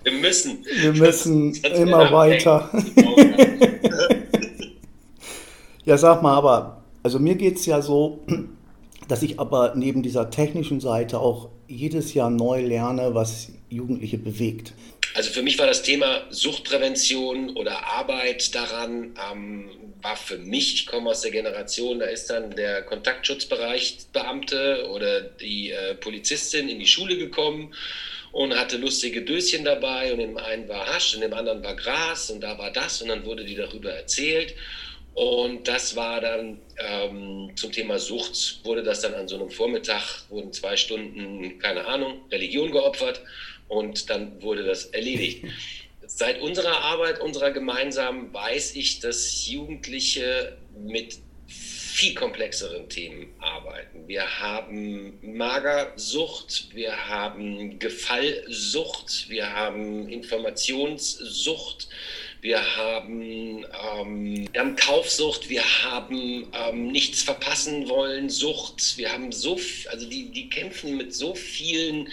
Wir 0.04 0.14
müssen. 0.14 0.66
Wir 0.80 0.94
müssen 0.94 1.54
immer 1.54 2.10
weiter. 2.14 2.70
ja, 5.84 5.98
sag 5.98 6.22
mal, 6.22 6.34
aber, 6.34 6.82
also 7.04 7.20
mir 7.20 7.36
geht 7.36 7.58
es 7.58 7.66
ja 7.66 7.82
so, 7.82 8.20
dass 9.10 9.22
ich 9.22 9.38
aber 9.38 9.74
neben 9.76 10.04
dieser 10.04 10.30
technischen 10.30 10.80
Seite 10.80 11.20
auch 11.20 11.50
jedes 11.68 12.14
Jahr 12.14 12.30
neu 12.30 12.62
lerne, 12.62 13.16
was 13.16 13.52
Jugendliche 13.70 14.18
bewegt. 14.18 14.74
Also 15.18 15.32
für 15.32 15.42
mich 15.42 15.58
war 15.58 15.66
das 15.66 15.82
Thema 15.82 16.28
Suchtprävention 16.30 17.58
oder 17.58 17.88
Arbeit 17.88 18.54
daran, 18.54 19.16
ähm, 19.32 19.68
war 20.04 20.16
für 20.16 20.38
mich, 20.38 20.76
ich 20.76 20.86
komme 20.86 21.10
aus 21.10 21.22
der 21.22 21.32
Generation, 21.32 21.98
da 21.98 22.06
ist 22.06 22.30
dann 22.30 22.52
der 22.52 22.84
Kontaktschutzbereichsbeamte 22.84 24.88
oder 24.92 25.22
die 25.22 25.72
äh, 25.72 25.96
Polizistin 25.96 26.70
in 26.70 26.78
die 26.78 26.86
Schule 26.86 27.18
gekommen 27.18 27.74
und 28.32 28.56
hatte 28.56 28.78
lustige 28.78 29.24
Döschen 29.24 29.66
dabei 29.66 30.14
und 30.14 30.20
dem 30.20 30.38
einen 30.38 30.70
war 30.70 30.86
Hasch, 30.86 31.16
in 31.16 31.22
dem 31.22 31.34
anderen 31.34 31.64
war 31.64 31.76
Gras 31.76 32.30
und 32.30 32.42
da 32.42 32.56
war 32.60 32.70
das 32.70 33.02
und 33.02 33.08
dann 33.08 33.26
wurde 33.26 33.44
die 33.44 33.56
darüber 33.56 33.92
erzählt. 33.92 34.54
Und 35.16 35.68
das 35.68 35.96
war 35.96 36.22
dann 36.22 36.60
ähm, 36.78 37.54
zum 37.56 37.72
Thema 37.72 37.98
Sucht, 37.98 38.60
wurde 38.64 38.84
das 38.84 39.02
dann 39.02 39.16
an 39.16 39.28
so 39.28 39.36
einem 39.36 39.50
Vormittag, 39.50 40.30
wurden 40.30 40.54
zwei 40.54 40.78
Stunden, 40.78 41.58
keine 41.58 41.88
Ahnung, 41.88 42.22
Religion 42.30 42.72
geopfert 42.72 43.24
und 43.68 44.10
dann 44.10 44.42
wurde 44.42 44.64
das 44.64 44.86
erledigt. 44.86 45.46
Seit 46.06 46.42
unserer 46.42 46.82
Arbeit, 46.82 47.20
unserer 47.20 47.52
gemeinsamen, 47.52 48.34
weiß 48.34 48.76
ich, 48.76 49.00
dass 49.00 49.48
Jugendliche 49.48 50.58
mit 50.76 51.20
viel 51.48 52.14
komplexeren 52.14 52.88
Themen 52.90 53.34
arbeiten. 53.40 54.08
Wir 54.08 54.40
haben 54.40 55.18
Magersucht, 55.22 56.70
wir 56.74 57.10
haben 57.10 57.80
Gefallsucht, 57.80 59.30
wir 59.30 59.52
haben 59.52 60.08
Informationssucht, 60.08 61.90
wir 62.42 62.78
haben, 62.78 63.66
ähm, 63.66 64.48
haben 64.56 64.76
Kaufsucht, 64.76 65.50
wir 65.50 65.64
haben 65.84 66.48
ähm, 66.54 66.92
nichts 66.92 67.24
verpassen 67.24 67.90
wollen, 67.90 68.30
Sucht, 68.30 68.98
wir 68.98 69.12
haben 69.12 69.32
so, 69.32 69.60
also 69.90 70.08
die, 70.08 70.32
die 70.32 70.50
kämpfen 70.50 70.98
mit 70.98 71.14
so 71.14 71.34
vielen 71.34 72.10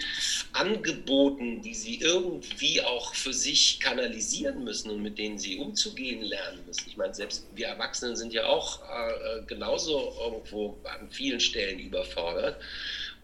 Angeboten, 0.53 1.61
die 1.63 1.75
sie 1.75 2.01
irgendwie 2.01 2.81
auch 2.81 3.15
für 3.15 3.33
sich 3.33 3.81
kanalisieren 3.81 4.65
müssen 4.65 4.91
und 4.91 5.03
mit 5.03 5.19
denen 5.19 5.39
sie 5.39 5.59
umzugehen 5.59 6.23
lernen 6.23 6.61
müssen. 6.67 6.89
Ich 6.89 6.97
meine, 6.97 7.15
selbst 7.15 7.47
wir 7.55 7.67
Erwachsenen 7.67 8.17
sind 8.17 8.33
ja 8.33 8.47
auch 8.47 8.81
äh, 8.83 9.43
genauso 9.47 10.15
irgendwo 10.25 10.79
an 10.85 11.11
vielen 11.11 11.41
Stellen 11.41 11.79
überfordert. 11.79 12.61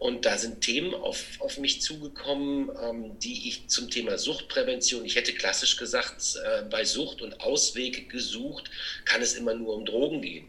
Und 0.01 0.25
da 0.25 0.39
sind 0.39 0.63
Themen 0.63 0.95
auf, 0.95 1.27
auf 1.41 1.59
mich 1.59 1.83
zugekommen, 1.83 2.71
ähm, 2.83 3.19
die 3.19 3.47
ich 3.49 3.69
zum 3.69 3.91
Thema 3.91 4.17
Suchtprävention, 4.17 5.05
ich 5.05 5.15
hätte 5.15 5.35
klassisch 5.35 5.77
gesagt, 5.77 6.37
äh, 6.43 6.63
bei 6.63 6.87
Sucht 6.87 7.21
und 7.21 7.43
Ausweg 7.43 8.09
gesucht, 8.09 8.71
kann 9.05 9.21
es 9.21 9.35
immer 9.35 9.53
nur 9.53 9.75
um 9.75 9.85
Drogen 9.85 10.23
gehen. 10.23 10.47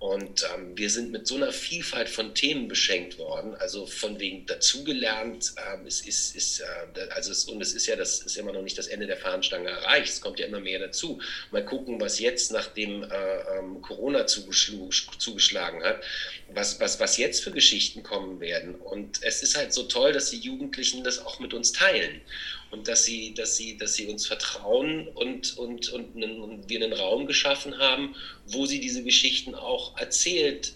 Und 0.00 0.48
ähm, 0.54 0.78
wir 0.78 0.88
sind 0.88 1.12
mit 1.12 1.26
so 1.26 1.34
einer 1.36 1.52
Vielfalt 1.52 2.08
von 2.08 2.34
Themen 2.34 2.68
beschenkt 2.68 3.18
worden, 3.18 3.54
also 3.56 3.84
von 3.84 4.18
wegen 4.18 4.46
dazugelernt. 4.46 5.52
Ähm, 5.74 5.86
es 5.86 6.00
ist, 6.00 6.34
ist 6.34 6.60
äh, 6.60 7.00
also 7.10 7.30
es, 7.30 7.44
und 7.44 7.60
es 7.60 7.74
ist 7.74 7.86
ja 7.86 7.96
das 7.96 8.20
ist 8.20 8.36
immer 8.38 8.54
noch 8.54 8.62
nicht 8.62 8.78
das 8.78 8.86
Ende 8.86 9.06
der 9.06 9.18
Fahnenstange 9.18 9.68
erreicht. 9.68 10.10
Es 10.10 10.22
kommt 10.22 10.38
ja 10.38 10.46
immer 10.46 10.60
mehr 10.60 10.78
dazu. 10.78 11.20
Mal 11.50 11.66
gucken, 11.66 12.00
was 12.00 12.18
jetzt 12.18 12.50
nachdem 12.50 13.02
äh, 13.02 13.58
ähm, 13.58 13.82
Corona 13.82 14.26
zugeschlagen 14.26 15.84
hat, 15.84 16.02
was, 16.48 16.80
was, 16.80 16.98
was 16.98 17.18
jetzt 17.18 17.44
für 17.44 17.50
Geschichten 17.50 18.02
kommen 18.02 18.40
werden. 18.40 18.76
Und 18.76 19.22
es 19.22 19.42
ist 19.42 19.54
halt 19.54 19.74
so 19.74 19.82
toll, 19.82 20.14
dass 20.14 20.30
die 20.30 20.38
Jugendlichen 20.38 21.04
das 21.04 21.18
auch 21.18 21.40
mit 21.40 21.52
uns 21.52 21.72
teilen 21.72 22.22
und 22.70 22.88
dass 22.88 23.04
sie, 23.04 23.34
dass 23.34 23.56
sie, 23.56 23.76
dass 23.76 23.94
sie 23.94 24.06
uns 24.06 24.26
vertrauen 24.26 25.08
und, 25.08 25.56
und, 25.58 25.88
und, 25.90 26.14
und 26.14 26.68
wir 26.68 26.84
einen 26.84 26.92
Raum 26.92 27.26
geschaffen 27.26 27.78
haben, 27.78 28.14
wo 28.46 28.66
sie 28.66 28.80
diese 28.80 29.02
Geschichten 29.02 29.54
auch 29.54 29.96
erzählt 29.98 30.74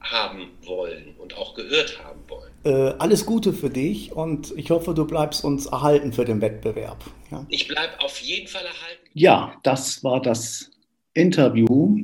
haben 0.00 0.50
wollen 0.64 1.14
und 1.18 1.36
auch 1.36 1.54
gehört 1.54 2.02
haben 2.04 2.20
wollen. 2.28 2.52
Äh, 2.64 2.94
alles 2.98 3.24
Gute 3.24 3.54
für 3.54 3.70
dich 3.70 4.12
und 4.12 4.52
ich 4.56 4.70
hoffe, 4.70 4.92
du 4.92 5.06
bleibst 5.06 5.44
uns 5.44 5.66
erhalten 5.66 6.12
für 6.12 6.26
den 6.26 6.40
Wettbewerb. 6.42 7.02
Ja? 7.30 7.46
Ich 7.48 7.68
bleibe 7.68 8.00
auf 8.00 8.20
jeden 8.20 8.46
Fall 8.46 8.64
erhalten. 8.64 9.08
Ja, 9.14 9.58
das 9.62 10.04
war 10.04 10.20
das 10.20 10.70
Interview. 11.14 12.00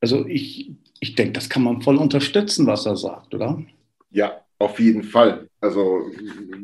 Also 0.00 0.26
ich, 0.26 0.72
ich 1.00 1.14
denke, 1.14 1.32
das 1.32 1.48
kann 1.48 1.62
man 1.62 1.82
voll 1.82 1.96
unterstützen, 1.96 2.66
was 2.66 2.84
er 2.84 2.96
sagt, 2.96 3.32
oder? 3.34 3.62
Ja, 4.10 4.44
auf 4.58 4.80
jeden 4.80 5.04
Fall. 5.04 5.48
Also, 5.60 6.10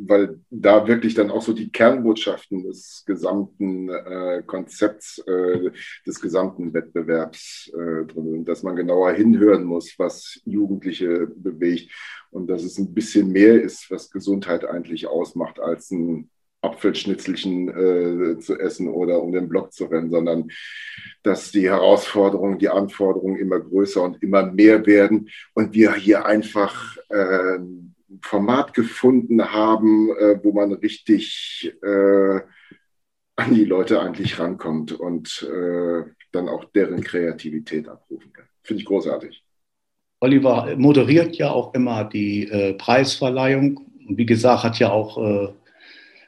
weil 0.07 0.41
da 0.51 0.87
wirklich 0.87 1.15
dann 1.15 1.31
auch 1.31 1.43
so 1.43 1.53
die 1.53 1.71
Kernbotschaften 1.71 2.65
des 2.65 3.05
gesamten 3.07 3.89
äh, 3.89 4.43
Konzepts, 4.47 5.19
äh, 5.19 5.71
des 6.07 6.21
gesamten 6.21 6.75
Wettbewerbs 6.75 7.73
äh, 7.73 8.07
drin 8.07 8.31
sind, 8.31 8.49
dass 8.49 8.63
man 8.63 8.77
genauer 8.77 9.13
hinhören 9.13 9.65
muss, 9.65 9.95
was 9.99 10.41
Jugendliche 10.45 11.27
bewegt 11.27 11.93
und 12.31 12.49
dass 12.49 12.65
es 12.65 12.79
ein 12.79 12.95
bisschen 12.95 13.31
mehr 13.31 13.63
ist, 13.63 13.91
was 13.91 14.11
Gesundheit 14.11 14.65
eigentlich 14.65 15.07
ausmacht, 15.07 15.61
als 15.61 15.91
ein 15.91 16.31
Apfelschnitzelchen 16.65 17.69
äh, 17.69 18.39
zu 18.39 18.59
essen 18.59 18.89
oder 18.89 19.23
um 19.23 19.33
den 19.33 19.49
Block 19.49 19.73
zu 19.73 19.85
rennen, 19.85 20.11
sondern 20.11 20.51
dass 21.23 21.53
die 21.53 21.69
Herausforderungen, 21.69 22.59
die 22.59 22.69
Anforderungen 22.69 23.37
immer 23.37 23.61
größer 23.61 24.03
und 24.03 24.23
immer 24.23 24.45
mehr 24.47 24.87
werden 24.87 25.29
und 25.55 25.75
wir 25.75 25.95
hier 25.95 26.27
einfach 26.27 26.97
äh, 27.09 27.57
ein 27.57 27.95
Format 28.23 28.75
gefunden 28.75 29.53
haben, 29.53 30.11
äh, 30.11 30.39
wo 30.43 30.53
man 30.53 30.73
richtig 30.73 31.75
äh, 31.83 32.41
an 33.37 33.55
die 33.55 33.65
Leute 33.65 34.01
eigentlich 34.01 34.39
rankommt 34.39 34.93
und 34.93 35.43
äh, 35.43 36.03
dann 36.33 36.49
auch 36.49 36.65
deren 36.65 37.03
Kreativität 37.03 37.89
abrufen 37.89 38.33
kann. 38.33 38.47
Finde 38.63 38.81
ich 38.83 38.87
großartig. 38.87 39.45
Oliver 40.21 40.75
moderiert 40.77 41.37
ja 41.37 41.51
auch 41.51 41.75
immer 41.75 42.05
die 42.05 42.49
äh, 42.49 42.75
Preisverleihung. 42.75 43.81
Wie 44.09 44.27
gesagt, 44.27 44.63
hat 44.63 44.79
ja 44.79 44.91
auch 44.91 45.55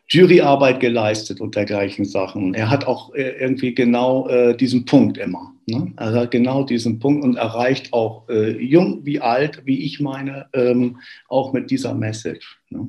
Juryarbeit 0.09 0.81
geleistet 0.81 1.41
und 1.41 1.57
dergleichen 1.57 2.05
Sachen. 2.05 2.55
Er 2.55 2.71
hat 2.71 2.87
auch 2.87 3.15
äh, 3.15 3.41
irgendwie 3.41 3.75
genau 3.75 4.29
äh, 4.29 4.57
diesen 4.57 4.85
Punkt 4.85 5.19
immer. 5.19 5.53
Ne? 5.67 5.93
Er 5.97 6.13
hat 6.13 6.31
genau 6.31 6.63
diesen 6.63 7.01
Punkt 7.01 7.25
und 7.25 7.37
erreicht 7.37 7.93
auch 7.93 8.29
äh, 8.29 8.51
jung 8.63 9.05
wie 9.05 9.21
alt, 9.21 9.63
wie 9.65 9.85
ich 9.85 9.99
meine, 10.01 10.47
ähm, 10.53 10.99
auch 11.29 11.53
mit 11.53 11.71
dieser 11.71 11.95
Message. 11.95 12.61
Ne? 12.71 12.87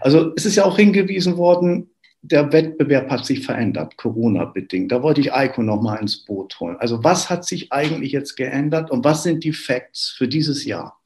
Also 0.00 0.32
es 0.36 0.44
ist 0.44 0.56
ja 0.56 0.64
auch 0.64 0.76
hingewiesen 0.76 1.38
worden, 1.38 1.88
der 2.20 2.52
Wettbewerb 2.52 3.10
hat 3.10 3.26
sich 3.26 3.44
verändert, 3.44 3.98
Corona-bedingt. 3.98 4.90
Da 4.90 5.02
wollte 5.02 5.20
ich 5.20 5.32
Eiko 5.32 5.62
nochmal 5.62 6.00
ins 6.00 6.24
Boot 6.24 6.58
holen. 6.58 6.76
Also 6.78 7.04
was 7.04 7.28
hat 7.28 7.44
sich 7.44 7.70
eigentlich 7.70 8.12
jetzt 8.12 8.36
geändert 8.36 8.90
und 8.90 9.04
was 9.04 9.22
sind 9.22 9.44
die 9.44 9.52
Facts 9.52 10.14
für 10.16 10.26
dieses 10.26 10.64
Jahr? 10.64 10.98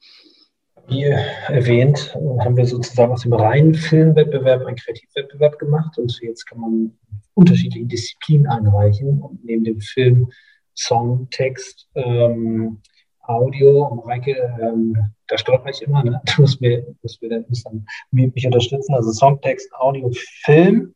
Wie 0.88 1.02
erwähnt, 1.02 2.14
haben 2.40 2.56
wir 2.56 2.64
sozusagen 2.64 3.12
aus 3.12 3.22
dem 3.22 3.34
reinen 3.34 3.74
Filmwettbewerb 3.74 4.64
einen 4.64 4.76
Kreativwettbewerb 4.76 5.58
gemacht 5.58 5.98
und 5.98 6.18
jetzt 6.22 6.46
kann 6.46 6.60
man 6.60 6.98
unterschiedliche 7.34 7.86
Disziplinen 7.86 8.46
einreichen 8.46 9.20
und 9.20 9.44
neben 9.44 9.64
dem 9.64 9.80
Film 9.80 10.30
Song, 10.74 11.28
Text, 11.30 11.88
ähm, 11.94 12.80
Audio 13.20 14.02
Reike, 14.06 14.32
ähm, 14.62 14.96
da 15.26 15.36
stolper 15.36 15.68
ich 15.68 15.82
immer, 15.82 16.02
ne? 16.02 16.22
du 16.36 16.42
musst 16.42 16.60
mir, 16.60 16.86
musst 17.02 17.20
mir, 17.20 17.44
musst 17.48 17.66
dann 17.66 17.84
mich 18.10 18.46
unterstützen, 18.46 18.94
also 18.94 19.12
Songtext, 19.12 19.70
Audio, 19.74 20.10
Film 20.44 20.94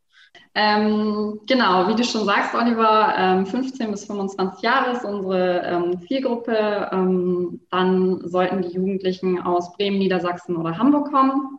ähm, 0.54 1.40
genau, 1.46 1.88
wie 1.88 1.94
du 1.94 2.04
schon 2.04 2.26
sagst, 2.26 2.54
Oliver, 2.54 3.14
ähm, 3.16 3.46
15 3.46 3.90
bis 3.90 4.04
25 4.04 4.62
Jahre 4.62 4.92
ist 4.92 5.04
unsere 5.04 5.62
ähm, 5.64 6.00
Zielgruppe. 6.06 6.90
Ähm, 6.92 7.60
dann 7.70 8.28
sollten 8.28 8.60
die 8.60 8.74
Jugendlichen 8.74 9.40
aus 9.40 9.72
Bremen, 9.72 9.98
Niedersachsen 9.98 10.56
oder 10.56 10.76
Hamburg 10.76 11.10
kommen. 11.10 11.58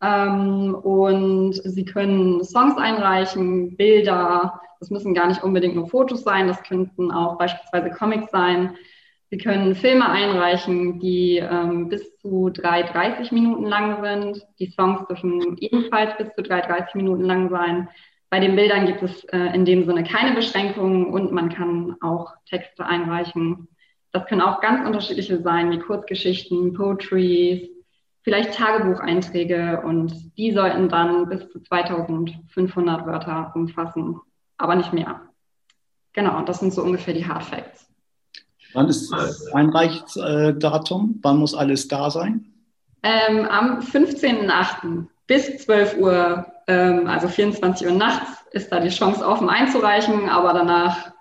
Ähm, 0.00 0.74
und 0.74 1.52
sie 1.62 1.84
können 1.84 2.42
Songs 2.42 2.78
einreichen, 2.78 3.76
Bilder. 3.76 4.60
Das 4.80 4.90
müssen 4.90 5.14
gar 5.14 5.28
nicht 5.28 5.44
unbedingt 5.44 5.76
nur 5.76 5.88
Fotos 5.88 6.22
sein, 6.22 6.48
das 6.48 6.62
könnten 6.62 7.12
auch 7.12 7.36
beispielsweise 7.36 7.90
Comics 7.90 8.30
sein. 8.32 8.76
Sie 9.32 9.38
können 9.38 9.74
Filme 9.74 10.10
einreichen, 10.10 11.00
die 11.00 11.38
ähm, 11.38 11.88
bis 11.88 12.18
zu 12.18 12.48
3,30 12.48 13.32
Minuten 13.32 13.64
lang 13.64 14.04
sind. 14.04 14.46
Die 14.58 14.66
Songs 14.66 15.06
dürfen 15.08 15.56
ebenfalls 15.56 16.18
bis 16.18 16.34
zu 16.34 16.42
3,30 16.42 16.98
Minuten 16.98 17.22
lang 17.22 17.48
sein. 17.48 17.88
Bei 18.28 18.40
den 18.40 18.54
Bildern 18.56 18.84
gibt 18.84 19.02
es 19.02 19.24
äh, 19.32 19.38
in 19.54 19.64
dem 19.64 19.86
Sinne 19.86 20.04
keine 20.04 20.34
Beschränkungen 20.34 21.06
und 21.06 21.32
man 21.32 21.48
kann 21.48 21.96
auch 22.02 22.34
Texte 22.44 22.84
einreichen. 22.84 23.68
Das 24.10 24.26
können 24.26 24.42
auch 24.42 24.60
ganz 24.60 24.86
unterschiedliche 24.86 25.40
sein, 25.40 25.70
wie 25.70 25.78
Kurzgeschichten, 25.78 26.74
Poetries, 26.74 27.70
vielleicht 28.20 28.52
Tagebucheinträge 28.52 29.80
und 29.80 30.36
die 30.36 30.52
sollten 30.52 30.90
dann 30.90 31.30
bis 31.30 31.48
zu 31.48 31.58
2500 31.60 33.06
Wörter 33.06 33.50
umfassen, 33.54 34.20
aber 34.58 34.74
nicht 34.74 34.92
mehr. 34.92 35.22
Genau, 36.12 36.42
das 36.42 36.60
sind 36.60 36.74
so 36.74 36.82
ungefähr 36.82 37.14
die 37.14 37.26
Hard 37.26 37.44
Facts. 37.44 37.91
Wann 38.74 38.88
ist 38.88 39.12
das 39.12 39.46
Einreichdatum? 39.52 41.18
Wann 41.22 41.36
muss 41.38 41.54
alles 41.54 41.88
da 41.88 42.10
sein? 42.10 42.46
Ähm, 43.02 43.46
am 43.46 43.80
15.08. 43.80 45.06
bis 45.26 45.58
12 45.58 45.98
Uhr 45.98 46.46
ähm, 46.66 47.06
also 47.06 47.28
24 47.28 47.86
Uhr 47.86 47.94
nachts 47.94 48.44
ist 48.52 48.70
da 48.70 48.80
die 48.80 48.88
Chance 48.88 49.26
offen 49.26 49.48
einzureichen, 49.48 50.28
aber 50.28 50.52
danach 50.52 51.12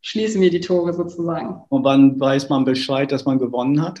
schließen 0.00 0.40
wir 0.40 0.50
die 0.50 0.60
Tore 0.60 0.92
sozusagen. 0.92 1.62
Und 1.68 1.84
wann 1.84 2.18
weiß 2.18 2.48
man 2.48 2.64
Bescheid, 2.64 3.10
dass 3.12 3.24
man 3.24 3.38
gewonnen 3.38 3.82
hat? 3.82 4.00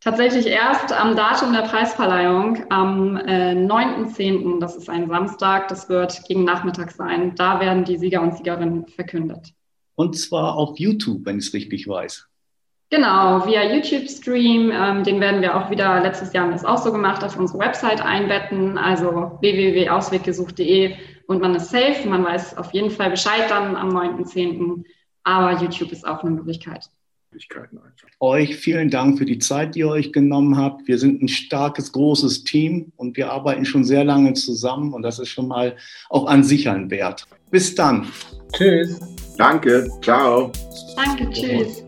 Tatsächlich 0.00 0.46
erst 0.46 0.92
am 0.92 1.14
Datum 1.14 1.52
der 1.52 1.62
Preisverleihung, 1.62 2.64
am 2.70 3.16
äh, 3.16 3.52
9.10., 3.52 4.58
das 4.58 4.76
ist 4.76 4.90
ein 4.90 5.08
Samstag, 5.08 5.68
das 5.68 5.88
wird 5.88 6.24
gegen 6.26 6.44
Nachmittag 6.44 6.90
sein. 6.90 7.34
Da 7.36 7.60
werden 7.60 7.84
die 7.84 7.98
Sieger 7.98 8.20
und 8.20 8.36
Siegerinnen 8.36 8.86
verkündet. 8.88 9.52
Und 9.94 10.18
zwar 10.18 10.56
auf 10.56 10.78
YouTube, 10.78 11.24
wenn 11.24 11.38
ich 11.38 11.46
es 11.48 11.54
richtig 11.54 11.86
weiß. 11.86 12.28
Genau, 12.90 13.46
via 13.46 13.74
YouTube-Stream. 13.74 14.70
Ähm, 14.70 15.02
den 15.04 15.18
werden 15.20 15.40
wir 15.40 15.56
auch 15.56 15.70
wieder, 15.70 16.02
letztes 16.02 16.32
Jahr 16.32 16.44
haben 16.44 16.50
wir 16.50 16.56
es 16.56 16.64
auch 16.64 16.76
so 16.76 16.92
gemacht, 16.92 17.24
auf 17.24 17.38
unsere 17.38 17.58
Website 17.58 18.04
einbetten, 18.04 18.76
also 18.76 19.38
www.ausweggesucht.de 19.40 20.94
und 21.26 21.40
man 21.40 21.54
ist 21.54 21.70
safe, 21.70 22.06
man 22.06 22.24
weiß 22.24 22.58
auf 22.58 22.72
jeden 22.72 22.90
Fall 22.90 23.10
Bescheid 23.10 23.48
dann 23.48 23.76
am 23.76 23.96
9.10., 23.96 24.84
aber 25.24 25.62
YouTube 25.62 25.92
ist 25.92 26.06
auch 26.06 26.22
eine 26.22 26.32
Möglichkeit. 26.32 26.90
Euch 28.20 28.56
vielen 28.56 28.90
Dank 28.90 29.16
für 29.16 29.24
die 29.24 29.38
Zeit, 29.38 29.74
die 29.74 29.78
ihr 29.78 29.88
euch 29.88 30.12
genommen 30.12 30.58
habt. 30.58 30.86
Wir 30.86 30.98
sind 30.98 31.22
ein 31.22 31.28
starkes, 31.28 31.92
großes 31.92 32.44
Team 32.44 32.92
und 32.96 33.16
wir 33.16 33.32
arbeiten 33.32 33.64
schon 33.64 33.84
sehr 33.84 34.04
lange 34.04 34.34
zusammen 34.34 34.92
und 34.92 35.00
das 35.00 35.18
ist 35.18 35.28
schon 35.28 35.48
mal 35.48 35.76
auch 36.10 36.26
an 36.26 36.44
sich 36.44 36.68
ein 36.68 36.90
Wert. 36.90 37.26
Bis 37.50 37.74
dann. 37.74 38.08
Tschüss. 38.52 39.00
Danke. 39.42 39.90
Ciao. 40.00 40.52
Danke. 40.94 41.28
Tschüss. 41.30 41.81